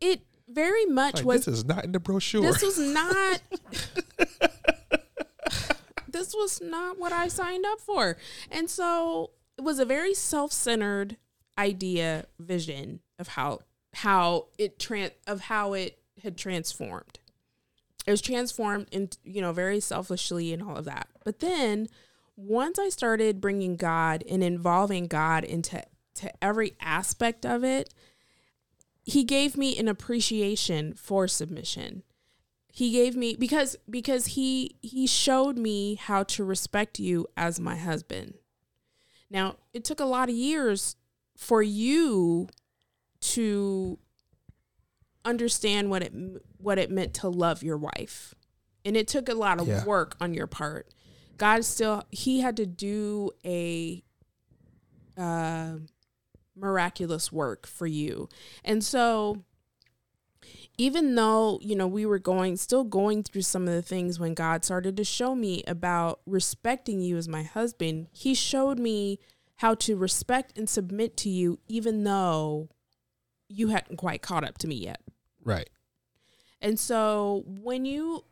[0.00, 0.22] it
[0.52, 3.40] very much like, was this is not in the brochure this was not
[6.08, 8.16] this was not what I signed up for.
[8.50, 11.16] And so it was a very self-centered
[11.58, 13.60] idea vision of how
[13.94, 17.18] how it tran of how it had transformed.
[18.06, 21.86] it was transformed into you know very selfishly and all of that but then
[22.36, 25.82] once i started bringing god and involving god into
[26.14, 27.92] to every aspect of it
[29.04, 32.02] he gave me an appreciation for submission
[32.72, 37.76] he gave me because because he he showed me how to respect you as my
[37.76, 38.34] husband
[39.30, 40.96] now it took a lot of years
[41.36, 42.48] for you
[43.20, 43.98] to
[45.24, 46.12] understand what it
[46.58, 48.34] what it meant to love your wife.
[48.84, 49.84] And it took a lot of Yeah.
[49.84, 50.92] work on your part.
[51.38, 54.02] God still he had to do a
[55.16, 55.76] uh,
[56.56, 58.28] miraculous work for you.
[58.64, 59.44] And so
[60.78, 64.34] even though, you know, we were going still going through some of the things when
[64.34, 69.18] God started to show me about respecting you as my husband, he showed me
[69.56, 72.68] how to respect and submit to you even though
[73.48, 75.00] you hadn't quite caught up to me yet.
[75.44, 75.68] Right.
[76.60, 78.24] And so when you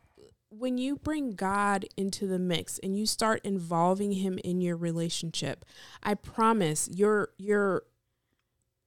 [0.49, 5.63] when you bring God into the mix and you start involving him in your relationship,
[6.03, 7.83] I promise your your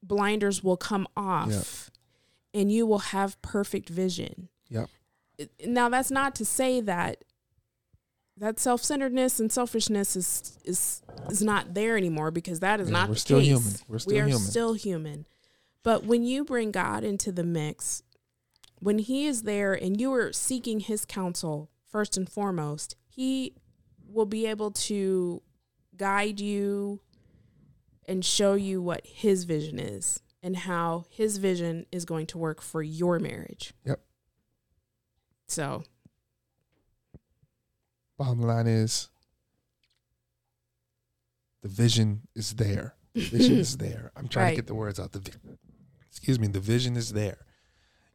[0.06, 1.90] blinders will come off
[2.52, 4.48] and you will have perfect vision.
[4.68, 4.88] Yep.
[5.66, 7.24] Now that's not to say that
[8.36, 13.08] that self-centeredness and selfishness is is is not there anymore because that is Yeah, not
[13.08, 13.46] we're still case.
[13.48, 13.72] human.
[13.88, 14.42] We're still we are human.
[14.42, 15.26] still human.
[15.82, 18.02] But when you bring God into the mix,
[18.80, 23.54] when he is there and you are seeking his counsel first and foremost, he
[24.08, 25.42] will be able to
[25.96, 27.00] guide you
[28.06, 32.60] and show you what his vision is and how his vision is going to work
[32.60, 33.72] for your marriage.
[33.84, 34.00] Yep.
[35.48, 35.84] So,
[38.16, 39.08] Bottom line is
[41.62, 42.94] the vision is there.
[43.14, 44.12] The vision is there.
[44.16, 44.50] I'm trying Right.
[44.50, 45.12] to get the words out.
[45.12, 45.32] The vi-
[46.10, 46.46] excuse me.
[46.46, 47.38] The vision is there.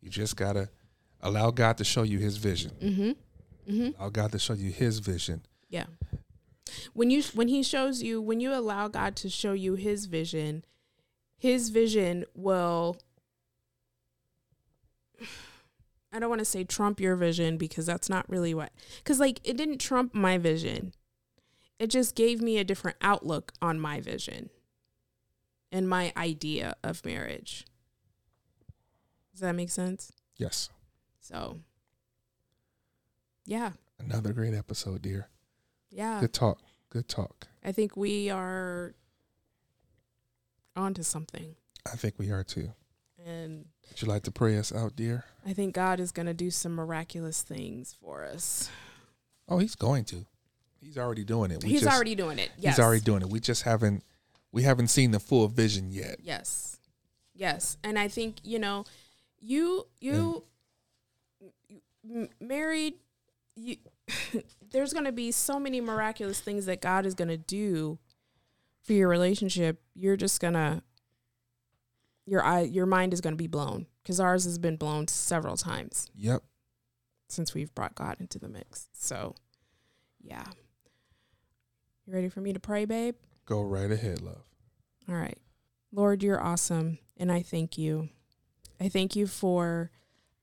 [0.01, 0.69] You just gotta
[1.21, 2.71] allow God to show you His vision.
[2.81, 3.15] mhm.
[3.69, 3.95] Mhm.
[3.99, 5.45] Allow God to show you His vision.
[5.69, 5.87] Yeah.
[6.93, 10.63] When you when he shows you when you allow God to show you his vision,
[11.37, 12.97] his vision will
[16.11, 18.71] I don't want to say trump your vision because that's not really what
[19.03, 20.93] cuz like it didn't trump my vision.
[21.77, 24.49] It just gave me a different outlook on my vision
[25.71, 27.65] and my idea of marriage.
[29.31, 30.11] Does that make sense?
[30.37, 30.69] Yes.
[31.19, 31.59] So
[33.45, 33.71] Yeah.
[33.99, 35.29] Another great episode, dear.
[35.89, 36.19] Yeah.
[36.21, 36.59] Good talk.
[36.89, 37.47] Good talk.
[37.63, 38.93] I think we are
[40.75, 41.55] onto something.
[41.91, 42.71] I think we are too.
[43.25, 45.25] And Would you like to pray us out, dear?
[45.45, 48.69] I think God is going to do some miraculous things for us.
[49.47, 50.25] Oh, He's going to.
[50.81, 51.63] He's already doing it.
[51.63, 52.51] We He's just- already doing it.
[52.57, 52.75] Yes.
[52.77, 53.29] He's already doing it.
[53.29, 54.03] We just haven't.
[54.51, 56.19] We haven't seen the full vision yet.
[56.23, 56.79] Yes.
[57.35, 57.77] Yes.
[57.83, 58.85] And I think, you know,
[59.39, 60.43] you you
[62.09, 62.95] m- married
[63.55, 63.75] you
[64.71, 67.99] there's going to be so many miraculous things that God is going to do
[68.83, 69.81] for your relationship.
[69.93, 70.83] You're just going to
[72.25, 75.57] your eye your mind is going to be blown cuz ours has been blown several
[75.57, 76.07] times.
[76.15, 76.43] Yep.
[77.27, 78.89] since we've brought God into the mix.
[78.93, 79.35] So,
[80.19, 80.45] yeah.
[82.05, 83.15] You ready for me to pray, babe?
[83.45, 84.45] Go right ahead, love.
[85.07, 85.37] All right.
[85.91, 88.09] Lord, you're awesome, and I thank you.
[88.79, 89.91] I thank you for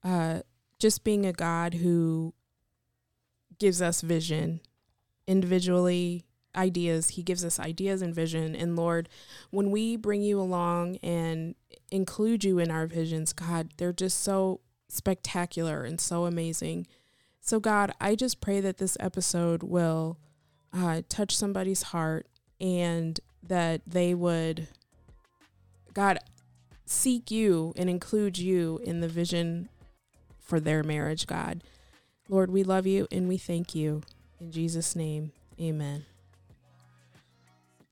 [0.04, 0.40] uh,
[0.78, 2.34] just being a God who
[3.58, 4.60] gives us vision
[5.26, 6.24] individually,
[6.56, 7.10] ideas.
[7.10, 8.54] He gives us ideas and vision.
[8.56, 9.08] And Lord,
[9.50, 11.54] when we bring you along and
[11.90, 16.86] include you in our visions, God, they're just so spectacular and so amazing.
[17.40, 20.18] So, God, I just pray that this episode will
[20.72, 22.26] uh, touch somebody's heart
[22.60, 24.68] and that they would,
[25.94, 26.18] God,
[26.84, 29.68] seek you and include you in the vision
[30.40, 31.62] for their marriage, God.
[32.28, 34.02] Lord, we love you and we thank you.
[34.40, 36.06] In Jesus' name, amen.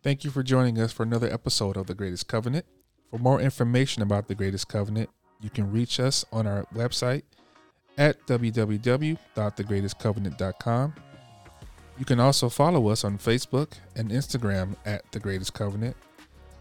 [0.03, 2.66] Thank you for joining us for another episode of The Greatest Covenant.
[3.11, 5.09] For more information about The Greatest Covenant,
[5.41, 7.22] you can reach us on our website
[7.97, 10.95] at www.thegreatestcovenant.com.
[11.97, 15.97] You can also follow us on Facebook and Instagram at The Greatest Covenant.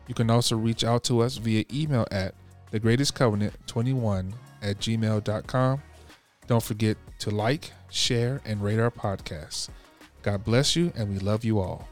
[0.08, 2.36] You can also reach out to us via email at
[2.72, 5.82] thegreatestcovenant21 at gmail.com.
[6.48, 9.70] Don't forget to like, share, and rate our podcast.
[10.22, 11.88] God bless you, and we love you all.